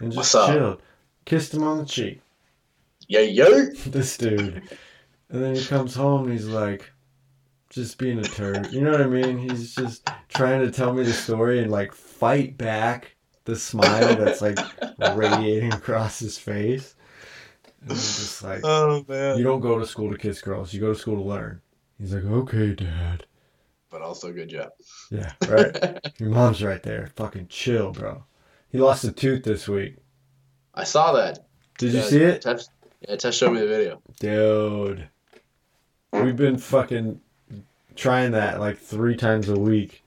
[0.00, 0.82] and just chilled.
[1.26, 2.20] Kissed him on the cheek
[3.06, 3.66] Yeah, yo.
[3.86, 4.62] this dude.
[5.28, 6.90] And then he comes home and he's like,
[7.68, 8.72] just being a turd.
[8.72, 9.38] You know what I mean?
[9.38, 13.14] He's just trying to tell me the story and like fight back
[13.44, 14.58] the smile that's like
[15.14, 16.94] radiating across his face.
[17.82, 19.36] And I'm just like, Oh man.
[19.36, 20.72] you don't go to school to kiss girls.
[20.72, 21.60] You go to school to learn.
[21.98, 23.26] He's like, okay, dad.
[23.90, 24.70] But also good job.
[25.10, 25.98] Yeah, right.
[26.18, 27.10] Your mom's right there.
[27.16, 28.24] Fucking chill, bro.
[28.70, 29.96] He lost a tooth this week.
[30.74, 31.46] I saw that.
[31.78, 32.42] Did you see it?
[32.42, 32.68] Tess,
[33.08, 34.02] yeah, Tess showed me the video.
[34.20, 35.08] Dude.
[36.12, 37.20] We've been fucking
[37.96, 40.04] trying that like three times a week.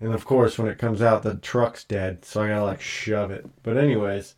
[0.00, 3.30] And of course, when it comes out, the truck's dead, so I gotta like shove
[3.30, 3.46] it.
[3.62, 4.34] But, anyways,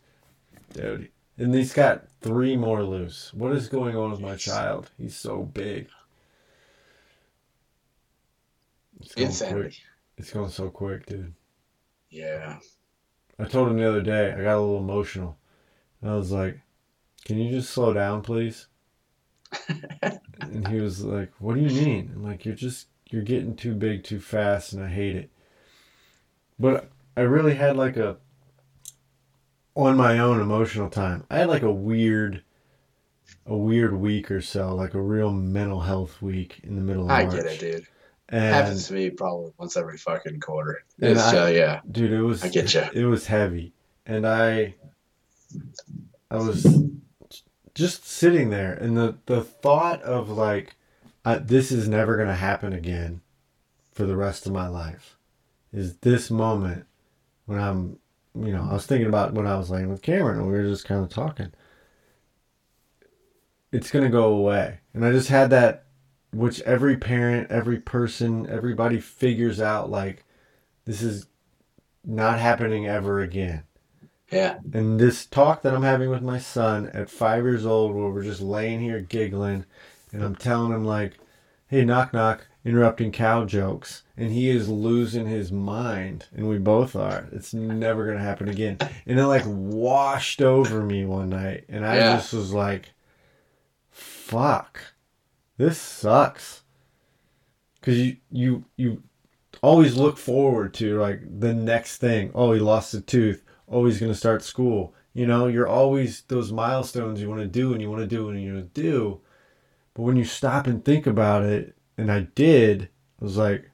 [0.73, 1.09] dude.
[1.37, 3.33] And he's got three more loose.
[3.33, 4.91] What is going on with my child?
[4.97, 5.87] He's so big.
[9.01, 9.61] It's going Insanity.
[9.61, 9.73] quick.
[10.17, 11.33] It's going so quick, dude.
[12.09, 12.59] Yeah.
[13.39, 15.37] I told him the other day, I got a little emotional.
[16.03, 16.59] I was like,
[17.25, 18.67] Can you just slow down, please?
[20.41, 22.11] and he was like, What do you mean?
[22.15, 25.29] I'm like, You're just, you're getting too big too fast and I hate it.
[26.59, 28.17] But I really had like a,
[29.75, 31.25] on my own emotional time.
[31.29, 32.43] I had like a weird,
[33.45, 37.11] a weird week or so, like a real mental health week in the middle of
[37.11, 37.33] I March.
[37.35, 37.87] I get it, dude.
[38.33, 40.83] And Happens to me probably once every fucking quarter.
[41.01, 41.81] And It's, I- uh, yeah.
[41.91, 42.87] dude it was I get ya.
[42.93, 43.73] it was heavy
[44.05, 44.73] and i
[46.31, 46.65] i was
[47.75, 50.75] just sitting there and the the thought of like
[51.25, 53.21] I, this is never going to happen again
[53.91, 55.17] for the rest of my life
[55.73, 56.85] is this moment
[57.45, 57.99] when i'm
[58.33, 60.63] you know i was thinking about when i was laying with cameron and we were
[60.63, 61.51] just kind of talking
[63.71, 65.85] it's going to go away and i just had that
[66.31, 70.23] which every parent every person everybody figures out like
[70.85, 71.27] this is
[72.05, 73.63] not happening ever again.
[74.31, 74.59] Yeah.
[74.73, 78.23] And this talk that I'm having with my son at five years old, where we're
[78.23, 79.65] just laying here giggling,
[80.13, 81.19] and I'm telling him, like,
[81.67, 84.03] hey, knock, knock, interrupting cow jokes.
[84.15, 87.27] And he is losing his mind, and we both are.
[87.33, 88.77] It's never going to happen again.
[89.05, 92.15] And it, like, washed over me one night, and I Yeah.
[92.15, 92.93] just was like,
[93.89, 94.90] fuck,
[95.61, 96.63] this sucks.
[97.79, 99.03] Because you, you, you
[99.61, 102.31] always look forward to like the next thing.
[102.33, 103.43] Oh, he lost a tooth.
[103.67, 104.95] Oh, he's gonna start school.
[105.13, 108.29] You know, you're always those milestones you want to do and you want to do
[108.29, 109.21] and you want to do.
[109.93, 112.89] But when you stop and think about it, and I did,
[113.21, 113.69] I was like,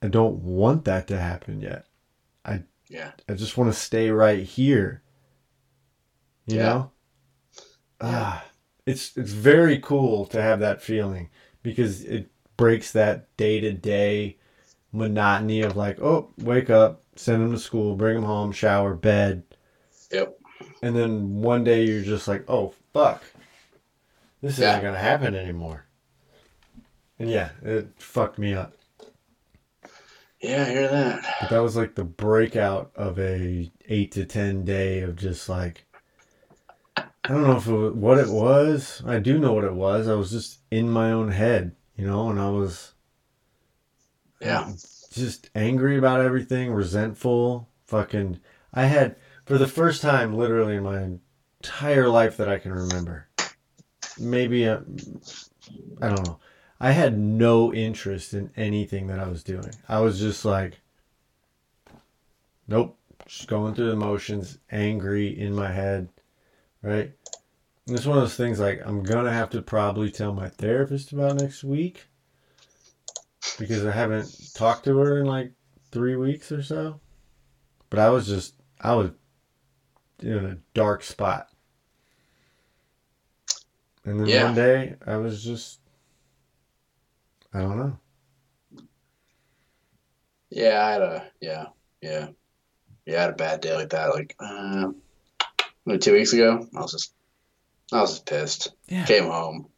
[0.00, 1.86] I don't want that to happen yet.
[2.46, 3.12] i Yeah.
[3.28, 5.02] I just want to stay right here.
[6.46, 6.62] You Yeah.
[6.62, 6.90] know?
[8.00, 8.44] Ah,
[8.88, 11.28] it's it's very cool to have that feeling
[11.62, 14.38] because it breaks that day to day
[14.92, 19.42] monotony of like, oh, wake up, send them to school, bring them home, shower, bed,
[20.10, 20.38] Yep.
[20.82, 23.22] and then one day you're just like, oh fuck,
[24.40, 24.70] this Yeah.
[24.70, 25.84] isn't gonna happen anymore.
[27.18, 28.72] And yeah, it fucked me up.
[30.40, 31.36] Yeah, I hear that.
[31.40, 35.84] But that was like the breakout of a eight to ten day of just like
[37.28, 39.02] I don't know if it was, what it was.
[39.06, 40.08] I do know what it was.
[40.08, 42.94] I was just in my own head, you know, and I was
[44.40, 44.72] Yeah.
[45.12, 48.40] just angry about everything, resentful, fucking.
[48.72, 51.02] I had for the first time, literally in my
[51.60, 53.28] entire life that I can remember.
[54.18, 54.82] Maybe a,
[56.00, 56.38] I don't know.
[56.80, 59.72] I had no interest in anything that I was doing.
[59.88, 60.80] I was just like,
[62.66, 66.08] nope, just going through the motions, angry in my head,
[66.82, 67.12] right?
[67.88, 71.36] It's one of those things like I'm gonna have to probably tell my therapist about
[71.36, 72.06] next week
[73.58, 75.52] because I haven't talked to her in like
[75.90, 77.00] three weeks or so.
[77.88, 79.10] But I was just I was
[80.20, 81.48] in a dark spot.
[84.04, 84.44] And then Yeah.
[84.46, 85.80] one day I was just
[87.54, 87.98] I don't know.
[90.50, 91.66] Yeah, I had a yeah,
[92.02, 92.28] yeah,
[93.06, 93.18] yeah.
[93.18, 94.14] I had a bad day like that.
[94.14, 94.92] Like uh,
[95.98, 97.14] two weeks ago, I was just,
[97.92, 98.72] I was just pissed.
[98.88, 99.04] Yeah.
[99.06, 99.68] Came home,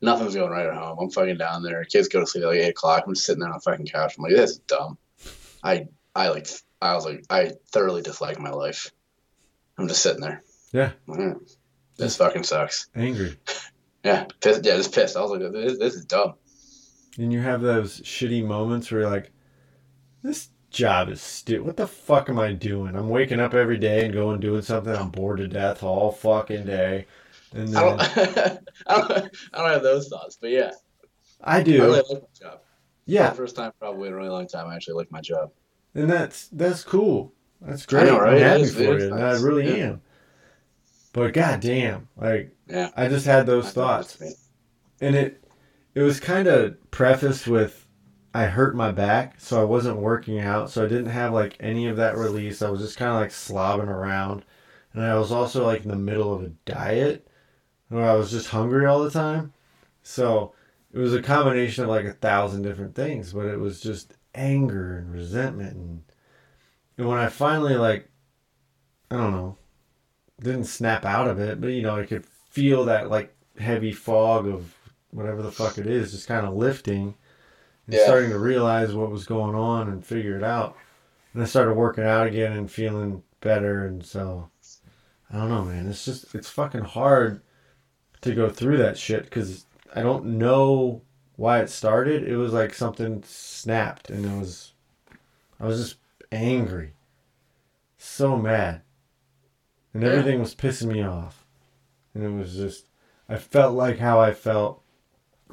[0.00, 0.98] nothing's going right at home.
[1.00, 1.84] I'm fucking down there.
[1.84, 3.04] Kids go to sleep at like eight o'clock.
[3.06, 4.14] I'm just sitting there on the fucking couch.
[4.16, 4.98] I'm like, this is dumb.
[5.62, 6.48] I I like
[6.80, 8.92] I was like I thoroughly dislike my life.
[9.76, 10.42] I'm just sitting there.
[10.72, 10.92] Yeah.
[11.96, 12.88] This fucking sucks.
[12.94, 13.36] Angry.
[14.04, 15.16] Yeah, pissed, yeah, just pissed.
[15.16, 16.34] I was like, this, this is dumb.
[17.18, 19.32] And you have those shitty moments where you're like,
[20.22, 21.66] this job is stupid.
[21.66, 22.94] What the fuck am I doing?
[22.96, 24.94] I'm waking up every day and going doing something.
[24.94, 27.06] I'm bored to death all fucking day.
[27.54, 29.10] And I don't, then I don't,
[29.54, 30.72] I don't have those thoughts, but yeah,
[31.42, 31.82] I do.
[31.82, 32.60] I really like my job.
[33.06, 33.28] Yeah.
[33.30, 35.50] For the first time probably in a really long time, I actually like my job.
[35.94, 37.32] And that's that's cool.
[37.62, 38.06] That's I great.
[38.06, 38.34] know, right?
[38.34, 39.08] I'm happy is- for you.
[39.10, 39.40] nice.
[39.40, 39.84] I really Yeah.
[39.86, 40.00] am.
[41.14, 42.90] But goddamn, like Yeah.
[42.96, 44.14] I just had those I thoughts.
[44.16, 44.48] thought it was
[45.00, 45.42] and it
[45.94, 47.86] it was kind of prefaced with
[48.34, 51.86] I hurt my back, so I wasn't working out, so I didn't have like any
[51.88, 52.62] of that release.
[52.62, 54.44] I was just kind of like slobbing around,
[54.92, 57.26] and I was also like in the middle of a diet
[57.88, 59.52] where I was just hungry all the time.
[60.02, 60.52] So
[60.92, 64.98] it was a combination of like a thousand different things, but it was just anger
[64.98, 66.02] and resentment and
[66.96, 68.08] and when I finally like
[69.10, 69.56] I don't know
[70.40, 74.46] didn't snap out of it, but you know I could feel that like heavy fog
[74.46, 74.74] of
[75.10, 77.14] whatever the fuck it is just kind of lifting
[77.88, 78.04] and Yeah.
[78.04, 80.76] starting to realize what was going on and figure it out.
[81.32, 84.50] And I started working out again and feeling better and so
[85.32, 85.88] I don't know, man.
[85.88, 87.40] It's just it's fucking hard
[88.20, 89.64] to go through that shit cuz
[89.94, 91.02] I don't know
[91.36, 92.24] why it started.
[92.28, 94.74] It was like something snapped and it was
[95.58, 95.96] I was just
[96.30, 96.92] angry.
[97.96, 98.82] So mad.
[99.94, 101.46] And everything was pissing me off.
[102.14, 102.86] And it was just
[103.30, 104.82] I felt like how I felt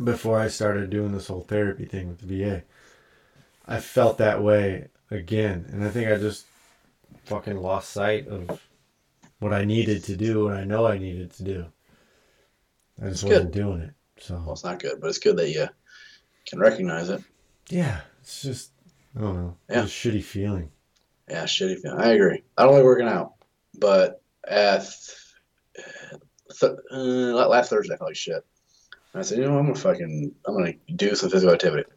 [0.04, 2.64] before I started doing this whole therapy thing with the VA.
[3.68, 6.46] I felt that way again, and I think I just
[7.26, 8.62] fucking lost sight of
[9.40, 11.66] what I needed to do and I know I needed to do.
[13.02, 13.94] I just It's wasn't doing it.
[14.20, 15.68] So Well, it's not good, but it's good that you
[16.48, 17.22] can recognize it.
[17.70, 18.72] yeah, it's just
[19.18, 19.58] I don't know.
[19.70, 19.84] Yeah.
[19.84, 20.72] It's a shitty feeling.
[21.30, 22.00] Yeah, shitty feeling.
[22.00, 22.44] I agree.
[22.58, 23.34] I don't like working out,
[23.80, 24.86] but at
[26.60, 28.46] th- uh, last Thursday I felt like shit.
[29.16, 31.90] I said, you know, I'm gonna fucking, I'm gonna do some physical activity.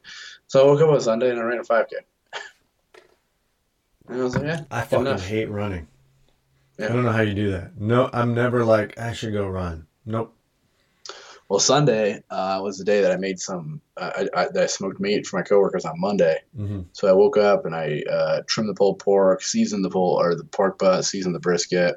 [0.47, 1.93] So I woke up on Sunday and I ran a 5K.
[4.09, 5.27] And I was like, yeah, I fucking enough.
[5.27, 5.89] hate running.
[6.79, 7.77] I don't know how you do that.
[7.79, 9.87] No, I'm never like I should go run.
[10.07, 10.33] Nope.
[11.49, 14.67] Well, Sunday uh, was the day that I made some, uh, I, I, that I
[14.67, 16.39] smoked meat for my coworkers on Monday.
[16.55, 20.15] hmm So I woke up and I uh, trimmed the pulled pork, seasoned the pull
[20.21, 21.97] or the pork butt, seasoned the brisket,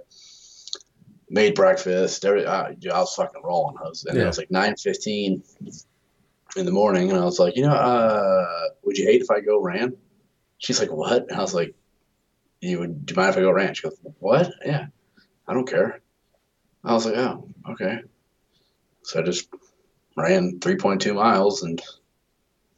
[1.31, 2.23] made breakfast.
[2.25, 3.77] Every, yeah, I was fucking rolling.
[3.83, 4.23] I was, and Yeah.
[4.23, 5.43] it was like nine fifteen
[6.55, 9.39] in the morning, and I was like, you know, uh, would you hate if I
[9.39, 9.95] go ran?
[10.57, 11.23] She's like, what?
[11.29, 11.73] And I was like,
[12.59, 13.05] you would?
[13.05, 13.73] Do you mind if I go ran?
[13.73, 14.51] She goes, what?
[14.65, 14.87] Yeah,
[15.47, 16.01] I don't care.
[16.83, 18.01] I was like, oh, okay.
[19.03, 19.47] So I just
[20.17, 21.81] ran three point two miles, and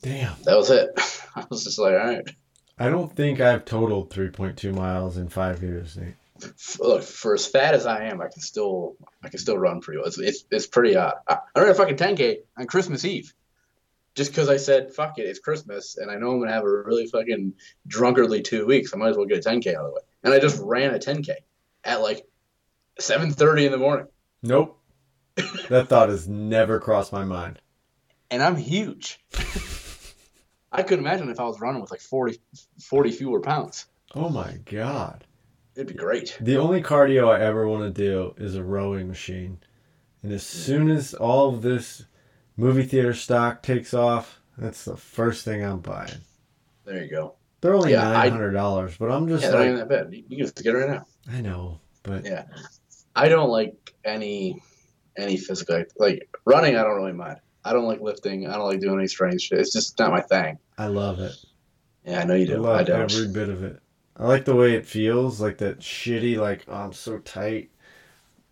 [0.02, 0.36] Damn.
[0.44, 0.90] that was it.
[1.36, 2.30] I was just like, all right.
[2.80, 5.96] I don't think I've totaled 3.2 miles in five years.
[5.96, 6.16] Nate.
[6.80, 9.98] Look for as fat as I am, I can still I can still run pretty
[10.00, 10.08] well.
[10.08, 11.16] It's it's, it's pretty odd.
[11.28, 13.34] I, I ran a fucking 10k on Christmas Eve,
[14.16, 16.70] just because I said fuck it, it's Christmas, and I know I'm gonna have a
[16.70, 17.54] really fucking
[17.88, 18.94] drunkardly two weeks.
[18.94, 20.94] I might as well get a 10k out of the way, and I just ran
[20.94, 21.30] a 10k
[21.84, 22.26] at like
[23.00, 24.08] 7:30 in the morning,
[24.42, 24.80] Nope.
[25.70, 27.60] that thought has never crossed my mind.
[28.30, 29.20] and I'm huge.
[30.72, 32.40] I could imagine if I was running with like 40,
[32.82, 33.86] 40 fewer pounds.
[34.16, 35.24] Oh my god.
[35.76, 36.38] It'd be great.
[36.40, 39.60] The only cardio I ever want to do is a rowing machine.
[40.22, 42.06] And as soon as all of this
[42.58, 46.12] movie theater stock takes off, that's the first thing I'm buying.
[46.86, 47.36] There you go.
[47.62, 50.04] They're only Yeah, nine hundred dollars, but I'm just Yeah, they're not even like, that
[50.12, 50.14] bad.
[50.14, 51.06] You can just get it right now.
[51.32, 52.46] I know, but Yeah.
[53.16, 54.62] I don't like any
[55.18, 56.76] any physical act- like running.
[56.76, 57.40] I don't really mind.
[57.64, 58.48] I don't like lifting.
[58.48, 59.60] I don't like doing any strange shit.
[59.60, 60.58] It's just not my thing.
[60.78, 61.34] I love it.
[62.06, 62.58] Yeah, I know you I do.
[62.58, 63.02] love I don't.
[63.12, 63.80] every bit of it.
[64.18, 67.70] I like the way it feels, like that shitty, like oh, I'm so tight.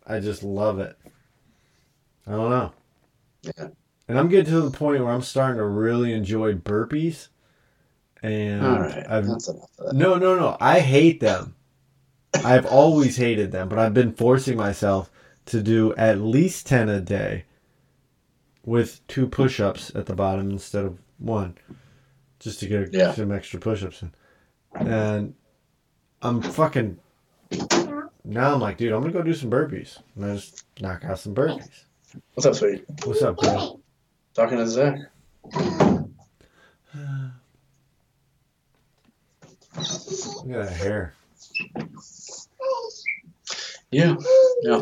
[0.06, 0.96] I just love it.
[2.26, 2.72] I don't know.
[3.42, 3.68] Yeah.
[4.08, 7.28] And I'm getting to the point where I'm starting to really enjoy burpees.
[8.22, 9.94] And All right, I've that's enough of that.
[9.96, 10.56] no, no, no.
[10.60, 11.54] I hate them.
[12.34, 15.10] I've always hated them, but I've been forcing myself
[15.46, 17.44] to do at least 10 a day
[18.64, 21.56] with two push ups at the bottom instead of one,
[22.40, 23.12] just to get Yeah.
[23.12, 24.12] some extra push ups in.
[24.74, 25.34] And
[26.22, 26.98] I'm fucking.
[28.24, 29.98] Now I'm like, dude, I'm gonna go do some burpees.
[30.14, 31.84] And I just knock out some burpees.
[32.34, 32.84] What's up, sweetie?
[33.04, 33.80] What's up, bro?
[34.34, 34.98] Talking to Zach.
[39.74, 41.14] Look at that hair.
[43.90, 44.14] Yeah,
[44.62, 44.80] yeah.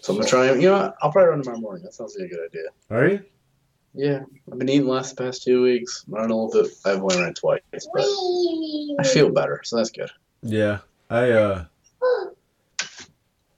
[0.00, 0.52] So I'm gonna try.
[0.52, 0.96] You know, what?
[1.02, 1.82] I'll probably run tomorrow morning.
[1.84, 2.68] That sounds like a good idea.
[2.90, 3.24] Are you?
[3.96, 4.20] Yeah,
[4.52, 6.04] I've been eating less the past two weeks.
[6.14, 8.04] I don't know if it, I've only ran twice, but
[9.00, 10.10] I feel better, so that's good.
[10.42, 11.64] Yeah, I uh,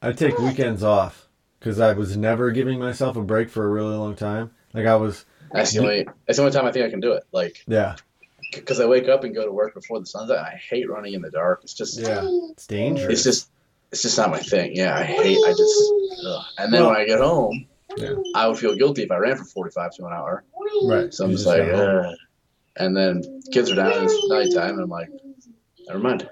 [0.01, 1.29] I take weekends off
[1.59, 4.53] because I was never giving myself a break for a really long time.
[4.73, 6.07] Like I was, That's the only.
[6.27, 7.25] That's the only time I think I can do it.
[7.33, 7.97] Like, yeah,
[8.53, 10.39] because I wake up and go to work before the sun's out.
[10.39, 11.63] And I hate running in the dark.
[11.65, 11.99] It's just.
[11.99, 12.21] yeah,
[12.51, 13.13] it's dangerous.
[13.13, 13.51] It's just.
[13.91, 14.77] It's just not my thing.
[14.77, 15.39] Yeah, I hate.
[15.45, 15.93] I just.
[16.27, 16.45] Ugh.
[16.59, 17.67] And then when I get home,
[17.97, 18.15] Yeah.
[18.35, 20.45] I would feel guilty if I ran for forty-five to an hour.
[20.85, 21.13] right.
[21.13, 22.15] So I'm you just like, got
[22.77, 23.93] and then kids are down.
[23.93, 25.09] and It's nighttime, and I'm like,
[25.89, 26.29] never mind.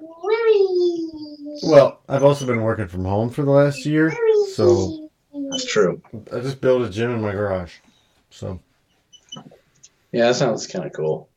[1.63, 4.15] Well, I've also been working from home for the last year,
[4.55, 5.11] so
[5.51, 6.03] That's true.
[6.33, 7.75] I just built a gym in my garage.
[8.31, 8.61] So
[10.13, 11.29] Yeah, that sounds kind of cool.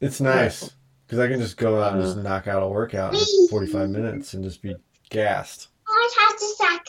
[0.00, 0.70] it's nice
[1.06, 2.28] because I can just go out and just uh-huh.
[2.28, 4.76] knock out a workout in 45 minutes and just be
[5.10, 5.68] gassed,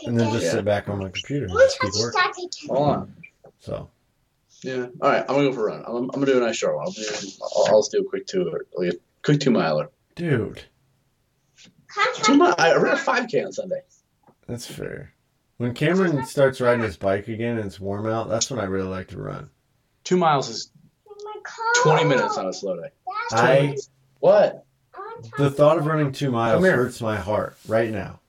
[0.06, 0.52] and then just Yeah.
[0.52, 2.50] sit back on my computer and just keep working.
[2.70, 3.14] Hold on.
[3.60, 3.90] So
[4.62, 4.88] Yeah.
[5.02, 5.22] All right.
[5.22, 5.84] I'm gonna go for a run.
[5.86, 6.86] I'm, I'm gonna do a nice short one.
[6.86, 7.06] I'll do.
[7.42, 8.44] I'll, I'll just do a quick two.
[8.76, 9.90] Like a quick two miler.
[10.16, 10.64] dude,
[12.24, 12.56] Two mile.
[12.58, 13.82] I ran a five k on Sunday.
[14.48, 15.12] that's fair.
[15.58, 18.90] When Cameron starts riding his bike again and it's warm out, that's when I really
[18.90, 19.50] like to run.
[20.04, 20.70] Two miles is
[21.84, 22.90] 20 minutes on a slow day.
[23.32, 23.78] I
[24.20, 24.66] What?
[25.38, 28.20] the thought of running two miles hurts my heart right now.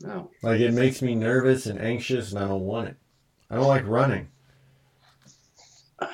[0.00, 0.30] No.
[0.42, 2.96] Like it makes me nervous and anxious, and I don't want it.
[3.50, 4.28] I don't like running.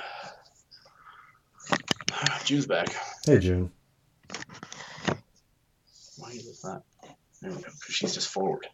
[2.44, 2.88] June's back.
[3.26, 3.70] Hey, June.
[6.18, 6.82] Why is this not?
[7.40, 7.62] There we go.
[7.62, 8.66] 'cause she's just forward.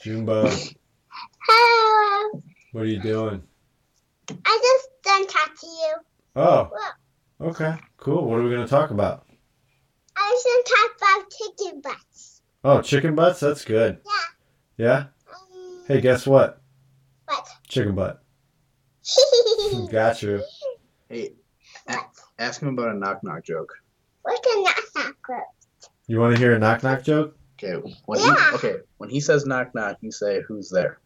[0.00, 0.52] Junebug,
[1.46, 2.42] Hello.
[2.72, 3.42] what are you doing?
[4.30, 5.94] I just done talk to you.
[6.36, 6.70] Oh,
[7.40, 8.28] okay, cool.
[8.28, 9.26] What are we gonna talk about?
[10.32, 12.40] I was gonna talk about chicken butts.
[12.64, 13.40] Oh, chicken butts.
[13.40, 13.98] That's good.
[14.78, 15.06] Yeah.
[15.30, 16.62] Um, Hey, guess what?
[17.26, 17.46] What?
[17.68, 18.22] Chicken butt.
[19.90, 20.42] Got you.
[21.10, 21.34] Hey,
[21.88, 21.96] a-
[22.38, 23.74] ask him about a knock knock joke.
[24.22, 25.44] What's a knock knock group?
[26.06, 27.36] You want to hear a knock knock joke?
[27.62, 27.74] Okay.
[28.06, 28.50] When Yeah.
[28.50, 30.98] he okay when he says knock knock, you say who's there.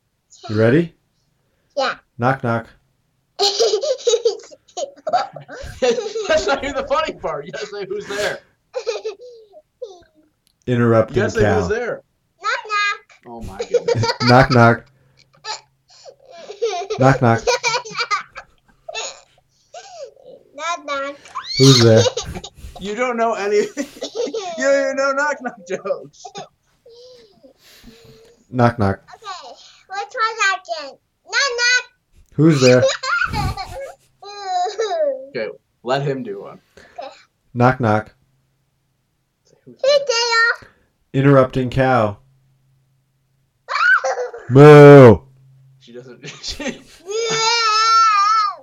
[0.49, 0.95] You ready?
[1.77, 1.97] Yeah.
[2.19, 2.69] Knock knock.
[5.81, 7.47] That's not even the funny part.
[7.47, 8.39] You gotta say who's there.
[10.67, 12.03] You Interrupting gotta say who's there.
[12.43, 13.01] knock knock.
[13.27, 14.05] Oh my goodness.
[14.29, 14.85] knock knock.
[16.99, 17.41] Knock knock.
[20.55, 21.17] knock knock.
[21.59, 22.03] Who's there?
[22.81, 23.57] You don't know any.
[23.57, 26.25] you don't even know knock knock jokes.
[28.51, 29.03] Knock knock.
[29.15, 29.55] Okay,
[29.91, 30.99] let's try that again.
[31.25, 31.91] Knock knock.
[32.35, 32.83] Who's there?
[35.31, 35.49] Okay,
[35.83, 36.61] let him do one.
[37.53, 38.15] Knock knock.
[39.45, 39.56] Say who's Who's there?
[41.13, 42.19] Interrupting cow.
[44.51, 45.19] Moo.
[45.81, 46.27] She doesn't.
[46.43, 46.81] She,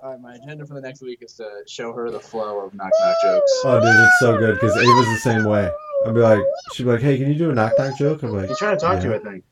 [0.04, 2.74] all right, my agenda for the next week is to show her the flow of
[2.74, 3.62] knock knock jokes.
[3.64, 5.72] Oh, dude, it's so good because Ava's the same way.
[6.06, 6.41] I'd be like,
[6.74, 8.22] she'd be like, hey, can you do a knock knock joke?
[8.24, 9.14] I'm like, He's trying to talk to Yeah.
[9.14, 9.43] you, I think.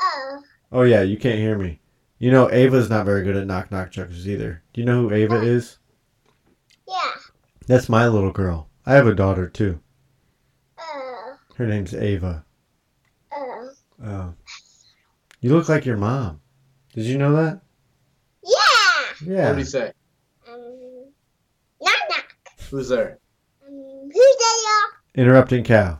[0.00, 0.42] Oh,
[0.72, 1.80] oh yeah, you can't hear me.
[2.18, 4.62] You know, Ava's not very good at knock knock jokes either.
[4.72, 5.78] Do you know who Ava is?
[6.88, 6.96] yeah.
[7.66, 8.70] That's my little girl.
[8.86, 9.78] I have a daughter too.
[11.58, 12.44] Her name's Ava.
[13.32, 13.70] oh.
[14.04, 14.34] Oh.
[15.40, 16.40] You look like your mom.
[16.94, 17.60] Did you know that?
[18.44, 19.26] Yeah.
[19.26, 19.46] Yeah.
[19.48, 19.92] What do you say?
[20.48, 21.06] Um,
[21.80, 22.24] knock knock.
[22.70, 23.18] Who's there?
[23.66, 25.24] Um, who's there?
[25.24, 25.98] Interrupting cow.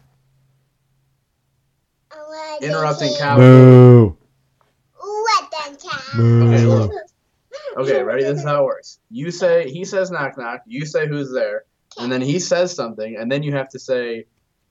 [2.13, 3.37] Oh, Interrupting cow.
[3.39, 4.13] Moo.
[4.97, 6.19] What then, cow?
[6.19, 6.55] Moo.
[6.55, 6.93] Okay, look.
[7.77, 8.23] Okay, ready?
[8.25, 8.99] This is how it works.
[9.11, 10.63] You say he says knock knock.
[10.67, 11.65] You say who's there,
[11.97, 14.27] and then he says something, and then you have to say.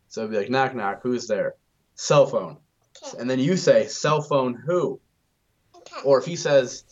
[0.10, 1.00] So it'd be like knock knock.
[1.04, 1.56] Who's there?
[1.96, 2.58] Cell phone.
[3.06, 3.18] Okay.
[3.20, 5.00] And then you say cell phone who?
[5.76, 6.02] Okay.
[6.04, 6.84] Or if he says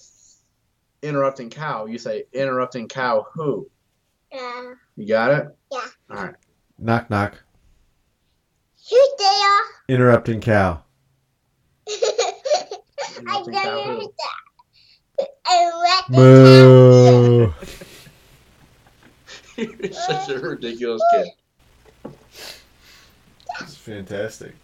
[1.01, 3.68] interrupting cow, you say interrupting cow who?
[4.32, 5.47] Uh, You got it?
[5.72, 5.80] Yeah.
[6.11, 6.36] All right.
[6.78, 7.41] Knock knock.
[8.89, 9.59] who's there?
[9.88, 10.84] Interrupting cow.
[11.88, 11.91] I
[13.20, 14.13] Interrupting cow don't who?
[14.18, 15.30] that.
[15.47, 17.53] And what Moo.
[19.57, 21.28] You're such a ridiculous kid.
[23.86, 24.55] That's fantastic.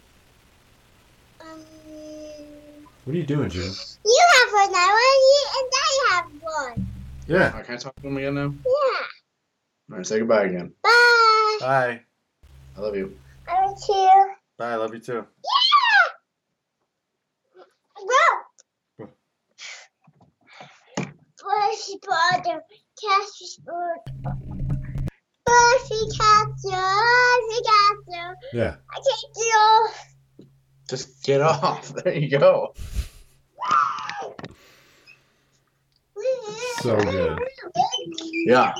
[1.40, 1.60] Um,
[3.04, 3.70] What are you doing, June?
[4.04, 5.22] you have another one,
[5.58, 6.86] and I have one.
[7.28, 7.50] Yeah.
[7.50, 8.52] All right, can I talk to him again now?
[8.64, 9.90] Yeah.
[9.92, 10.72] All right, say goodbye again.
[10.82, 11.58] Bye.
[11.60, 12.00] Bye.
[12.76, 13.16] I love you.
[13.46, 14.10] I love you.
[14.58, 14.72] Bye.
[14.72, 15.24] I love you too.
[18.98, 19.08] Go.
[21.38, 22.62] Bushy brother,
[23.00, 23.98] Cassie's bird.
[24.12, 24.61] Bushy castle, bushy castle.
[28.52, 28.76] Yeah.
[28.90, 30.14] I can't get off.
[30.88, 31.92] Just get off.
[32.04, 32.74] There you go.
[36.80, 37.38] so good.
[38.46, 38.74] Yeah.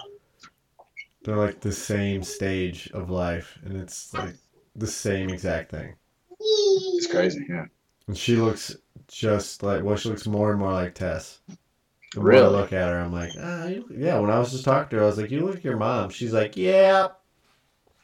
[1.25, 4.35] They're like the same stage of life, and it's like
[4.75, 5.95] the same exact thing.
[6.41, 7.47] It's crazy.
[7.49, 7.67] Yeah.
[8.09, 11.41] And she looks just like well, she looks more and more like Tess.
[12.15, 12.49] The more I Really?
[12.49, 14.19] look at her, I'm like, ah, yeah.
[14.19, 16.11] When I was just talking to her, I was like, you look like your mom.
[16.11, 17.09] She's like, yeah,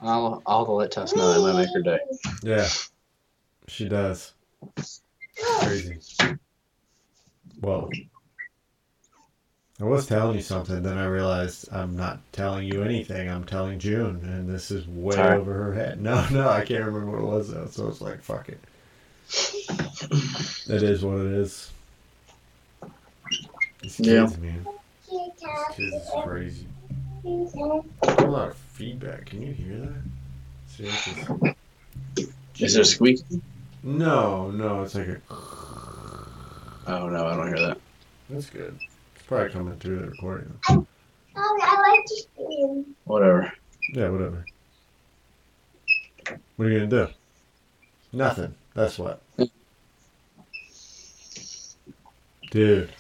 [0.01, 1.99] I'll I'll let Tess know that might make her day.
[2.43, 2.69] yeah.
[3.67, 4.33] She does.
[5.61, 5.99] Crazy.
[7.61, 7.91] Whoa.
[9.81, 13.29] I was telling you something, then I realized I'm not telling you anything.
[13.29, 15.39] I'm telling June, and this is way Sorry.
[15.39, 16.01] over her head.
[16.03, 17.67] No, no, I can't remember what it was though.
[17.67, 18.61] So it's like, fuck it.
[20.69, 21.71] It is what it is.
[23.83, 24.27] These kids, Yeah.
[24.41, 24.67] man.
[25.11, 25.31] These
[25.77, 26.67] kids is crazy.
[27.25, 29.27] A lot of feedback.
[29.27, 30.03] Can you hear that?
[30.69, 30.89] See,
[31.29, 31.57] what
[32.15, 33.21] this- Is there a squeak?
[33.83, 35.21] No, no, it's like a.
[35.31, 37.79] Oh no, I don't hear that.
[38.31, 38.79] That's good.
[39.15, 40.59] It's probably coming through the recording.
[40.71, 40.87] Oh,
[41.37, 42.97] I like to scream.
[43.05, 43.53] Whatever.
[43.93, 44.45] Yeah, whatever.
[46.57, 47.13] What are you gonna do?
[48.13, 48.55] Nothing.
[48.75, 49.23] That's what.
[52.51, 52.91] Dude,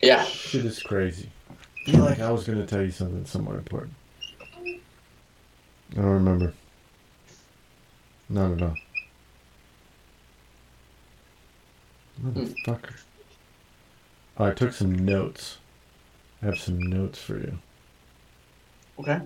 [0.00, 0.24] Yeah.
[0.24, 1.28] shit is crazy.
[1.50, 3.94] I feel like I was gonna tell you something somewhat important.
[5.92, 6.54] I don't remember.
[8.28, 8.76] Not at all.
[12.22, 12.94] Motherfucker.
[14.36, 15.58] Oh, I took some notes.
[16.42, 17.58] I have some notes for you.
[19.00, 19.20] Okay.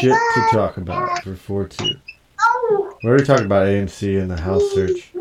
[0.00, 1.94] Shit to talk about for 4 2.
[2.40, 2.98] Oh.
[3.02, 5.12] We already talked about AMC and the house search.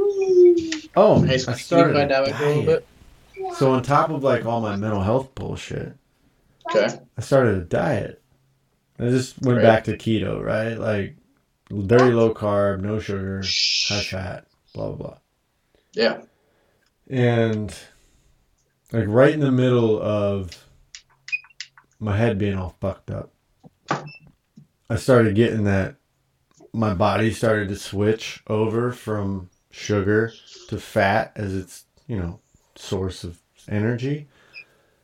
[0.95, 2.65] Oh, I started a out a little diet.
[3.37, 3.55] bit?
[3.57, 5.93] So on top of like all my mental health bullshit,
[6.69, 6.99] Okay.
[7.17, 8.21] I started a diet.
[8.99, 9.63] I just went Great.
[9.63, 10.77] back to keto, right?
[10.79, 11.15] Like
[11.69, 13.43] very low carb, no sugar,
[13.87, 15.17] high fat, blah blah blah.
[15.93, 16.21] Yeah.
[17.09, 17.73] And
[18.91, 20.51] like right in the middle of
[21.99, 23.31] my head being all fucked up,
[24.89, 25.95] I started getting that
[26.73, 30.33] my body started to switch over from sugar
[30.67, 32.39] to fat as its, you know,
[32.75, 34.27] source of energy.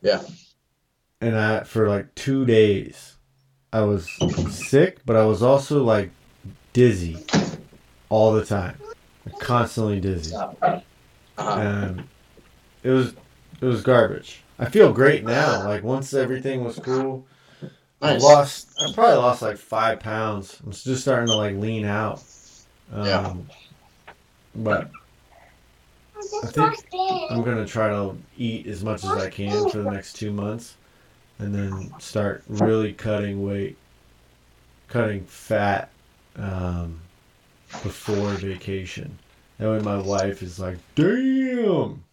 [0.00, 0.22] Yeah.
[1.20, 3.16] And I for like 2 days
[3.72, 4.08] I was
[4.48, 6.10] sick, but I was also like
[6.72, 7.26] dizzy
[8.08, 8.78] all the time.
[9.38, 10.34] Constantly dizzy
[11.38, 12.08] and
[12.82, 13.14] it was
[13.60, 14.42] it was garbage.
[14.58, 15.62] I feel great now.
[15.66, 17.26] Like once everything was cool,
[18.00, 18.68] I lost.
[18.80, 20.60] I probably lost like five pounds.
[20.64, 22.24] I'm just starting to like lean out.
[22.92, 23.34] Um, Yeah.
[24.54, 24.90] But
[26.18, 30.14] I think I'm gonna try to eat as much as I can for the next
[30.14, 30.76] two months,
[31.38, 33.76] and then start really cutting weight,
[34.88, 35.90] cutting fat,
[36.36, 37.00] um,
[37.82, 39.18] before vacation.
[39.58, 42.04] That way, my wife is like, "Damn,"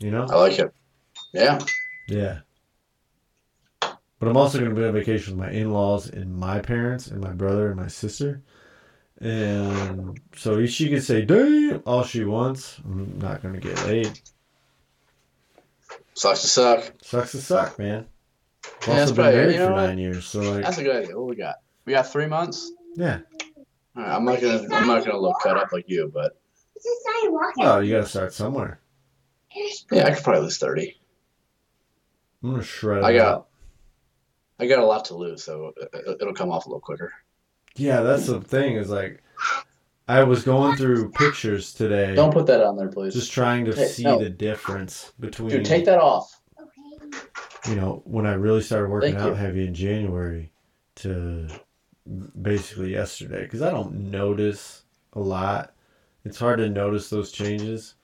[0.00, 0.26] you know.
[0.30, 0.72] I like it.
[1.32, 1.58] Yeah.
[2.08, 2.40] Yeah.
[3.80, 7.08] But I'm also going to be on vacation with my in laws and my parents
[7.08, 8.40] and my brother and my sister.
[9.20, 12.78] And so she can say, damn, all she wants.
[12.84, 14.20] I'm not going to get laid.
[16.14, 16.92] Sucks to suck.
[17.02, 18.06] Sucks to suck, man.
[18.64, 19.86] I've Yeah, that's also been probably- married you know for what?
[19.86, 20.24] nine years.
[20.26, 21.18] So, like, That's a good idea.
[21.18, 21.56] What we got?
[21.84, 22.72] We got three months.
[22.96, 23.20] yeah.
[23.96, 24.66] All right, I'm not gonna.
[24.74, 26.36] I'm not gonna look cut up like you, but
[26.74, 27.56] It's a sidewalk.
[27.56, 28.80] Well, you got to start somewhere.
[29.92, 30.96] yeah, I could probably lose thirty.
[32.42, 33.46] I'm going to shred I got- out.
[34.58, 37.12] I got a lot to lose, so uh, uh, it'll come off a little quicker.
[37.76, 39.22] Yeah, that's the thing is like,
[40.06, 42.14] I was going through pictures today.
[42.14, 43.14] Don't put that on there, please.
[43.14, 44.18] just trying to Hey, see no.
[44.18, 46.40] the difference between Dude, take that off.
[46.60, 47.18] Okay.
[47.70, 49.34] you know, when I really started working Thank out you.
[49.34, 50.52] heavy in January
[50.96, 51.48] to
[52.42, 54.82] basically yesterday, because I don't notice
[55.14, 55.72] a lot.
[56.24, 57.94] It's hard to notice those changes.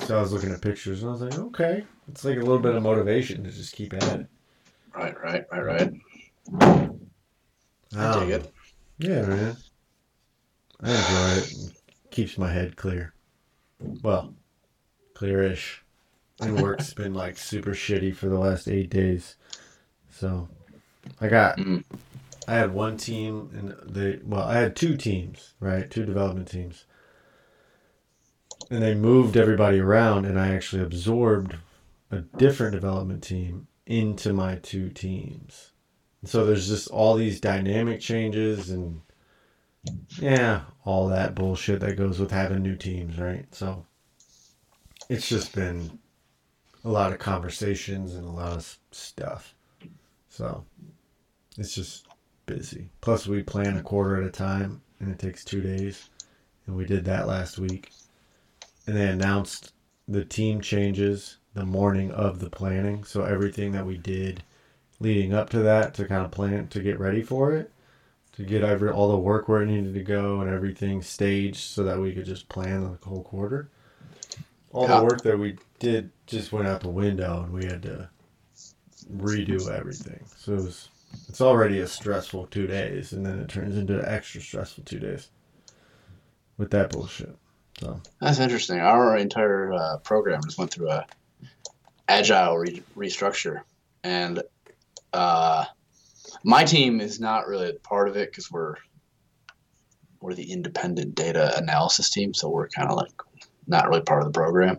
[0.00, 2.58] So I was looking at pictures and I was like, okay, it's like a little
[2.58, 4.26] bit of motivation to just keep at it.
[4.94, 6.90] Right, right, right, right.
[7.96, 8.53] I Um, dig it.
[8.98, 9.56] Yeah, man.
[10.80, 11.52] I enjoy it.
[11.52, 13.12] It Keeps my head clear.
[14.02, 14.34] Well,
[15.14, 15.78] clearish.
[16.40, 19.36] And work's been like super shitty for the last eight days.
[20.10, 20.48] So
[21.20, 21.84] I got Mm.
[22.46, 25.90] I had one team and they well, I had two teams, right?
[25.90, 26.84] Two development teams.
[28.70, 31.56] And they moved everybody around and I actually absorbed
[32.10, 35.72] a different development team into my two teams.
[36.26, 39.00] So there's just all these dynamic changes and
[40.18, 43.46] yeah, all that bullshit that goes with having new teams, right?
[43.54, 43.84] So
[45.08, 45.98] it's just been
[46.84, 49.54] a lot of conversations and a lot of stuff.
[50.28, 50.64] So
[51.58, 52.06] it's just
[52.46, 52.88] busy.
[53.00, 56.08] Plus, we plan a quarter at a time, and it takes two days,
[56.66, 57.90] and we did that last week.
[58.86, 59.72] And they announced
[60.08, 63.04] the team changes the morning of the planning.
[63.04, 64.42] So everything that we did
[65.04, 67.70] leading up to that to kind of plan to get ready for it,
[68.32, 71.84] to get every all the work where it needed to go and everything staged so
[71.84, 73.68] that we could just plan the whole quarter.
[74.72, 74.98] All Yeah.
[74.98, 78.10] the work that we did just went out the window and we had to
[79.14, 80.24] redo everything.
[80.36, 80.88] So it was,
[81.28, 84.98] it's already a stressful two days and then it turns into an extra stressful two
[84.98, 85.28] days
[86.58, 87.36] with that bullshit.
[87.80, 88.80] So That's interesting.
[88.80, 91.06] Our entire uh, program just went through a
[92.08, 93.62] agile re- restructure,
[94.02, 94.42] and
[95.14, 95.64] uh,
[96.44, 98.76] my team is not really part of it because we're
[100.20, 103.12] we're the independent data analysis team, so we're kind of like
[103.66, 104.78] not really part of the program.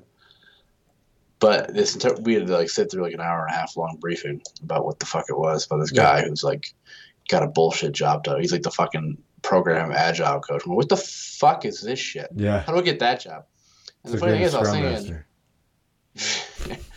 [1.39, 3.77] But this entire, we had to like sit through like an hour and a half
[3.77, 6.73] long briefing about what the fuck it was by this guy who's like
[7.29, 8.41] got a bullshit job done.
[8.41, 10.63] He's like the fucking program agile coach.
[10.65, 12.29] I'm like, what the fuck is this shit?
[12.35, 12.61] yeah.
[12.61, 13.45] How do I get that job?
[14.03, 14.69] And It's the funny thing is, I was
[16.65, 16.85] thinking.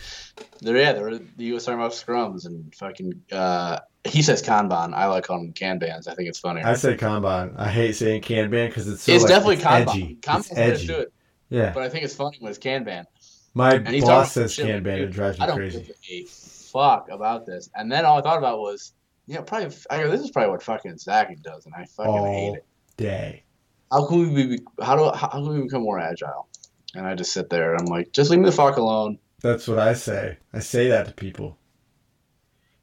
[0.61, 3.23] they're yeah, they're the US about scrums and fucking.
[3.33, 4.95] Uh, he says Kanban.
[4.95, 6.09] I like calling them Kanbans.
[6.09, 6.63] I think it's funny.
[6.63, 7.55] I say Kanban.
[7.59, 9.89] I hate saying Kanban because it's so it's like, definitely it's Kanban.
[9.89, 10.19] edgy.
[10.23, 10.87] Kanban's it's the way to edgy.
[10.87, 11.13] do it,
[11.51, 11.73] Yeah.
[11.75, 13.05] but I think it's funny when it's Kanban.
[13.55, 14.87] My And boss says like, Kanban.
[14.87, 15.83] It dude, drives I me don't crazy.
[15.83, 17.69] give a fuck about this.
[17.75, 18.93] And then all I thought about was,
[19.27, 22.27] you know, probably I go, this is probably what fucking Zach does, and I fucking
[22.33, 22.67] hate it.
[22.97, 23.43] day.
[23.91, 24.63] How can we be?
[24.83, 26.49] How do how can we become more agile?
[26.95, 29.19] And I just sit there and I'm like, just leave me the fuck alone.
[29.41, 30.39] That's what I say.
[30.53, 31.59] I say that to people.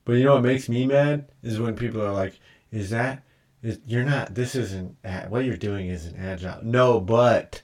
[0.05, 2.39] But you know what makes me mad is when people are like,
[2.71, 3.23] "Is that?
[3.61, 4.35] Is you're not?
[4.35, 4.95] This isn't
[5.29, 7.61] what you're doing isn't agile." No, but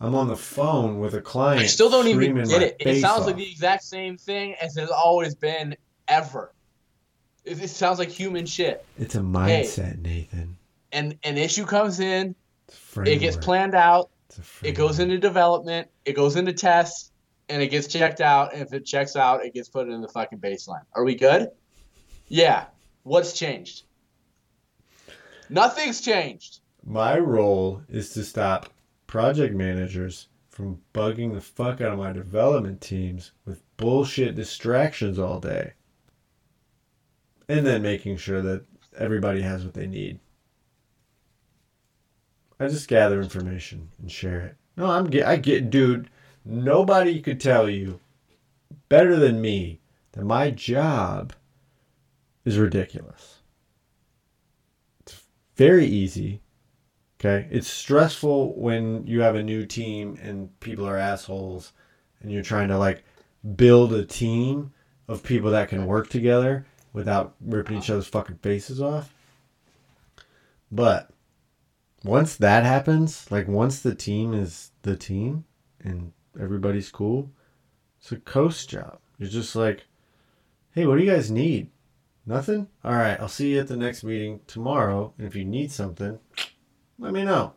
[0.00, 1.62] I'm on the phone with a client.
[1.62, 2.76] I still don't even get it.
[2.80, 3.26] It sounds off.
[3.28, 5.76] like the exact same thing as it's always been
[6.08, 6.52] ever.
[7.44, 8.84] It, it sounds like human shit.
[8.98, 10.56] It's a mindset, Nathan.
[10.92, 12.34] And an issue comes in,
[12.68, 14.10] It's it gets planned out,
[14.62, 17.10] it goes into development, it goes into tests,
[17.48, 18.52] and it gets checked out.
[18.52, 20.84] And if it checks out, it gets put in the fucking baseline.
[20.94, 21.50] Are we good?
[22.28, 22.66] Yeah.
[23.02, 23.84] What's changed?
[25.50, 26.60] Nothing's changed.
[26.84, 28.70] My role is to stop
[29.06, 35.40] project managers from bugging the fuck out of my development teams with bullshit distractions all
[35.40, 35.72] day.
[37.48, 38.64] And then making sure that
[38.96, 40.20] everybody has what they need.
[42.58, 44.56] I just gather information and share it.
[44.76, 46.08] No, I'm get I get dude,
[46.44, 48.00] nobody could tell you
[48.88, 49.80] better than me
[50.12, 51.32] that my job
[52.44, 53.40] is ridiculous.
[55.00, 55.22] It's
[55.56, 56.40] very easy
[57.24, 57.48] Okay.
[57.50, 61.72] It's stressful when you have a new team and people are assholes
[62.20, 63.02] and you're trying to like
[63.56, 64.72] build a team
[65.08, 69.14] of people that can work together without ripping each other's fucking faces off.
[70.70, 71.10] But
[72.04, 75.44] once that happens, like once the team is the team
[75.82, 77.30] and everybody's cool,
[78.00, 78.98] it's a coast job.
[79.18, 79.86] You're just like,
[80.72, 81.70] hey, what do you guys need?
[82.26, 82.68] Nothing?
[82.84, 85.12] All right, I'll see you at the next meeting tomorrow.
[85.18, 86.18] And if you need something,
[86.98, 87.52] let me know.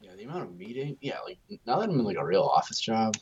[0.00, 0.96] Yeah, the amount of meeting.
[1.00, 3.14] Yeah, like now that I'm in like a real office job,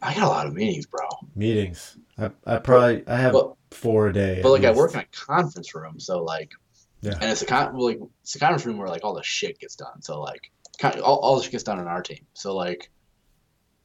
[0.00, 1.06] I got a lot of meetings, bro.
[1.34, 1.96] Meetings.
[2.16, 4.40] I, I probably I have But four a day.
[4.42, 6.52] but like I work in a conference room, so like,
[7.00, 7.14] Yeah.
[7.20, 9.74] and it's a con like it's a conference room where like all the shit gets
[9.74, 10.00] done.
[10.02, 12.26] So like, kind all all the shit gets done on our team.
[12.34, 12.90] So like,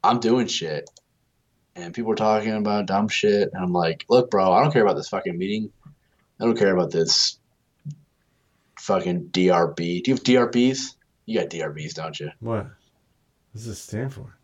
[0.03, 0.89] I'm doing shit,
[1.75, 4.83] and people are talking about dumb shit, and I'm like, look, bro, I don't care
[4.83, 5.71] about this fucking meeting.
[6.39, 7.37] I don't care about this
[8.79, 10.03] fucking DRB.
[10.03, 10.95] Do you have DRBs?
[11.25, 12.31] You got DRBs, don't you?
[12.39, 12.65] What?
[12.65, 12.71] What
[13.53, 14.37] does this stand for?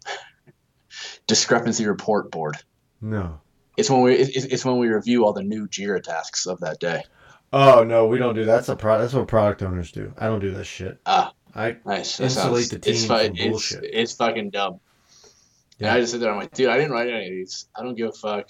[1.28, 2.58] Discrepancy report board.
[3.02, 3.42] No.
[3.78, 6.80] It's when we it's, it's when we review all the new Jira tasks of that
[6.80, 7.04] day.
[7.52, 8.56] Oh no, we don't do that.
[8.58, 9.00] That's a pro.
[9.00, 10.14] That's what product owners do.
[10.18, 11.00] I don't do this shit.
[11.06, 11.34] Ah.
[11.56, 12.18] I Nice.
[12.18, 13.84] That Insulate sounds, the team it's, from it's, bullshit.
[13.84, 14.74] it's fucking dumb.
[15.80, 15.94] And Yeah.
[15.96, 16.32] I just sit there.
[16.32, 17.68] I'm like, dude, I didn't write any of these.
[17.76, 18.50] I don't give a fuck.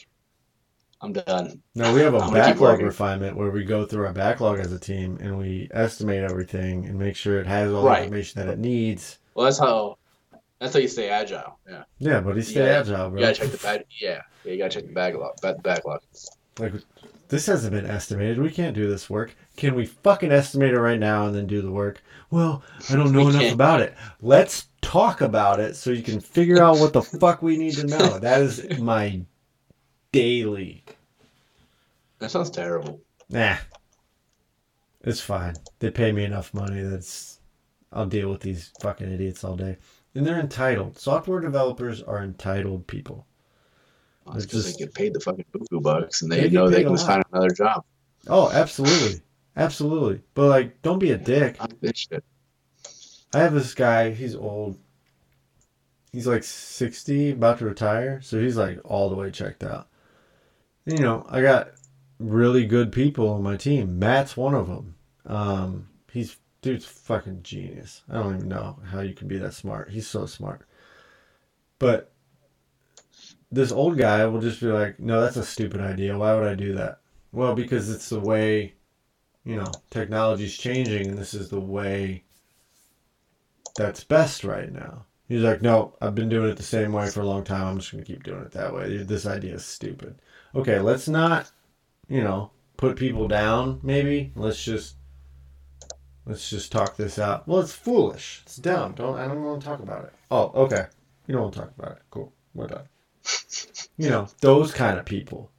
[1.01, 1.61] I'm done.
[1.75, 1.93] no.
[1.93, 4.73] We have a I'm gonna keep backlog refinement where we go through our backlog as
[4.73, 7.99] a team and we estimate everything and make sure it has all Right.
[7.99, 9.17] the information that it needs.
[9.33, 9.97] Well, that's how.
[10.59, 11.57] That's how you stay agile.
[11.69, 11.83] Yeah.
[11.99, 13.19] Yeah, but he stay Yeah, agile, bro.
[13.21, 13.85] You gotta check the bag.
[14.01, 14.21] Yeah.
[14.43, 14.51] Yeah.
[14.51, 15.35] You gotta check the backlog.
[15.41, 16.01] ba- Backlog.
[16.59, 16.73] Like
[17.29, 18.39] this hasn't been estimated.
[18.39, 19.35] We can't do this work.
[19.55, 22.01] Can we fucking estimate it right now and then do the work?
[22.31, 23.53] Well, I don't know We enough can't.
[23.53, 23.95] about it.
[24.21, 27.87] Let's talk about it so you can figure out what the fuck we need to
[27.87, 28.19] know.
[28.19, 29.21] That is my
[30.11, 30.83] daily.
[32.19, 32.99] That sounds terrible.
[33.29, 33.57] Nah.
[35.01, 35.55] It's fine.
[35.79, 37.39] They pay me enough money that's
[37.93, 39.77] I'll deal with these fucking idiots all day.
[40.15, 40.97] And they're entitled.
[40.97, 43.25] Software developers are entitled people.
[44.35, 46.93] It's because they get paid the fucking buku bucks, and They they, know they can
[46.93, 47.83] just find another job.
[48.27, 49.21] Oh, absolutely.
[49.55, 50.21] Absolutely.
[50.33, 51.57] But like don't be a dick.
[51.57, 52.23] Fuck this shit.
[53.33, 54.79] I have this guy, he's old.
[56.11, 59.87] he's like 60, about to retire, so he's like all the way checked out.
[60.85, 61.71] And, you know, I got
[62.17, 63.99] really good people on my team.
[63.99, 64.95] Matt's one of them.
[65.27, 68.01] Um, he's dude's fucking genius.
[68.09, 69.91] I don't even know how you can be that smart.
[69.91, 70.61] He's so smart.
[71.77, 72.11] But
[73.51, 76.17] this old guy will just be like, "No, that's a stupid idea.
[76.17, 76.99] Why would I do that?"
[77.31, 78.73] Well, because it's the way,
[79.43, 82.23] you know, technology's changing, and this is the way
[83.75, 85.05] that's best right now.
[85.27, 87.67] He's like, "No, I've been doing it the same way for a long time.
[87.67, 88.97] I'm just gonna keep doing it that way.
[88.97, 90.21] This idea is stupid."
[90.55, 91.51] Okay, let's not,
[92.07, 93.79] you know, put people down.
[93.83, 94.95] Maybe let's just
[96.25, 97.47] let's just talk this out.
[97.47, 98.41] Well, it's foolish.
[98.45, 98.93] It's dumb.
[98.93, 100.13] Don't I don't want to talk about it.
[100.31, 100.85] Oh, okay.
[101.27, 102.01] You don't want to talk about it.
[102.09, 102.33] Cool.
[102.53, 102.87] We're done.
[103.97, 105.51] You know, those kind of people.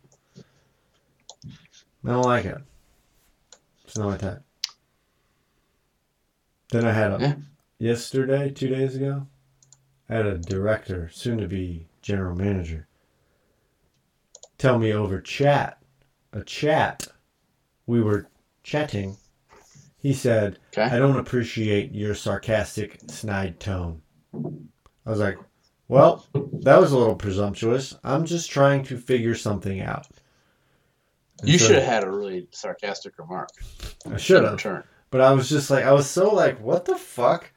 [2.05, 2.59] I don't like it.
[3.85, 4.43] It's not my type.
[6.71, 7.35] Then I had a Yeah.
[7.79, 9.27] yesterday, two days ago,
[10.09, 12.87] I had a director, soon to be general manager,
[14.59, 15.83] tell me over chat,
[16.33, 17.09] a chat,
[17.87, 18.29] we were
[18.63, 19.17] chatting.
[19.99, 24.03] He said, I don't appreciate your sarcastic, snide tone.
[24.33, 25.39] I was like,
[25.91, 26.27] well,
[26.63, 27.97] that was a little presumptuous.
[28.05, 30.07] I'm just trying to figure something out.
[31.41, 33.49] And You so- should have had a really sarcastic remark
[34.11, 34.85] I should have.
[35.11, 37.51] But I was just like, I was so like, what the fuck?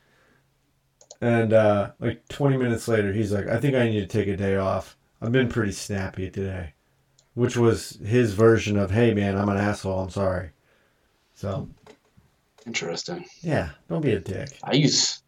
[1.22, 4.36] And uh, like 20 minutes later, he's like, I think I need to take a
[4.36, 4.98] day off.
[5.22, 6.74] I've been pretty snappy today,
[7.34, 10.00] which was his version of, hey man, I'm an asshole.
[10.00, 10.50] I'm sorry.
[11.36, 11.70] So
[12.66, 13.26] Interesting.
[13.42, 14.58] yeah, don't be a dick.
[14.64, 15.23] I use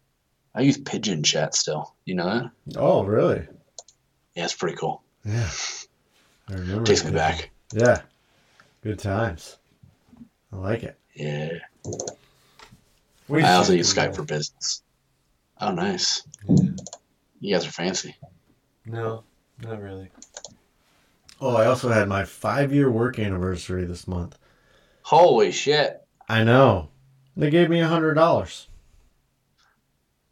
[0.56, 1.94] I use Pidgin chat still.
[2.06, 2.76] You know that?
[2.76, 3.46] Oh really?
[4.34, 5.02] Yeah, it's pretty cool.
[5.24, 5.50] Yeah.
[6.48, 6.84] I remember.
[6.84, 7.14] Takes me it.
[7.14, 7.50] back.
[7.72, 8.00] Yeah.
[8.82, 9.58] Good times.
[10.52, 10.96] I like it.
[11.14, 11.50] Yeah.
[13.28, 14.82] We I also use Skype for business.
[15.60, 16.22] Oh, nice.
[16.48, 16.70] Yeah.
[17.40, 18.16] You guys are fancy.
[18.84, 19.24] No,
[19.62, 20.10] not really.
[21.40, 24.38] Oh, I also had my five year work anniversary this month.
[25.02, 26.02] Holy shit!
[26.28, 26.88] I know.
[27.36, 28.68] They gave me a hundred dollars.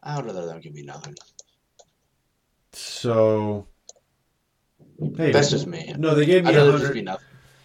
[0.05, 1.15] I would rather them give me nothing.
[2.73, 3.67] So
[5.17, 5.95] hey, That's just me.
[5.97, 7.19] no, they gave me I'd a rather just hundred.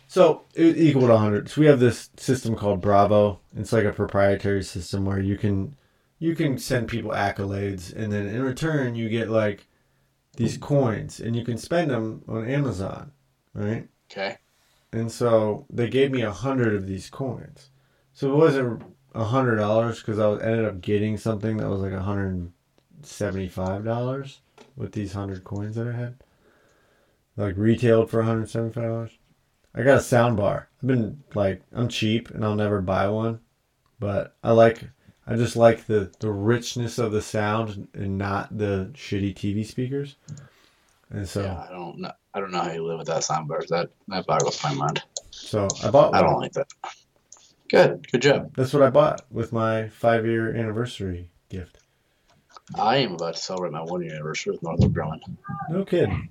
[0.08, 1.50] So it equaled a hundred.
[1.50, 3.42] So we have this system called Bravo.
[3.56, 5.76] It's like a proprietary system where you can
[6.18, 9.68] you can send people accolades, and then in return you get like
[10.36, 13.12] these coins, and you can spend them on Amazon,
[13.54, 13.88] right?
[14.12, 14.38] Okay.
[14.92, 17.70] And so they gave me a hundred of these coins.
[18.14, 18.84] So it wasn't
[19.14, 22.28] a hundred dollars because I was, ended up getting something that was like a hundred
[22.34, 22.54] and
[23.02, 24.42] seventy-five dollars
[24.76, 26.16] with these hundred coins that I had.
[27.38, 29.18] Like retailed for hundred seventy-five dollars.
[29.74, 30.70] I got a sound bar.
[30.82, 33.40] I've been like, I'm cheap and I'll never buy one,
[34.00, 34.84] but I like,
[35.28, 40.16] I just like the the richness of the sound and not the shitty TV speakers.
[41.12, 42.12] And so, yeah, I don't know.
[42.34, 43.68] I don't know how you live without soundbars.
[43.68, 45.04] That that boggles my mind.
[45.32, 46.14] so I bought.
[46.14, 46.72] I don't like that.
[47.70, 48.12] Good.
[48.12, 48.54] Good job.
[48.56, 51.78] That's what I bought with my five year anniversary gift.
[52.76, 55.20] I am about to celebrate my one year anniversary with Northrop Grumman.
[55.70, 56.30] No kidding.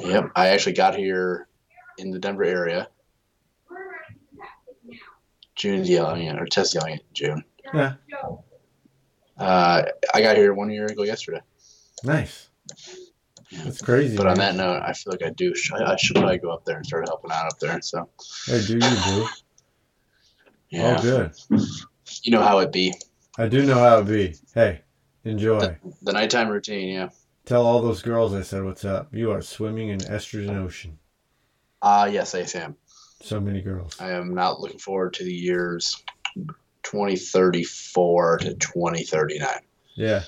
[0.00, 0.30] Yep.
[0.36, 1.48] I actually got here
[1.98, 2.88] in the Denver area.
[5.56, 7.42] June's yelling at, or Tess yelling at June.
[7.74, 7.94] Yeah.
[9.36, 9.82] Uh,
[10.14, 11.40] I got here one year ago yesterday.
[12.04, 12.48] Nice.
[13.50, 14.16] That's crazy.
[14.16, 15.54] But on that note, I feel like I do.
[15.54, 17.80] sh- I should probably go up there and start helping out up there.
[17.82, 18.08] So
[18.46, 19.26] Hey, do you, boo?
[20.70, 21.32] Yeah, Oh, good.
[22.22, 22.92] you know how it be.
[23.38, 24.34] I do know how it be.
[24.54, 24.80] Hey,
[25.24, 25.76] enjoy.
[26.02, 26.88] The nighttime routine.
[26.88, 27.08] Yeah.
[27.44, 29.14] Tell all those girls I said what's up.
[29.14, 30.98] You are swimming in estrogen ocean.
[31.80, 32.76] Ah, yes, I am.
[33.22, 33.96] So many girls.
[34.00, 36.02] I am not looking forward to the years
[36.82, 39.48] 2034 to 2039.
[39.94, 40.22] Yeah.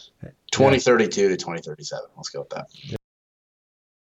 [0.53, 2.05] 2032 to 2037.
[2.17, 2.67] Let's go with that.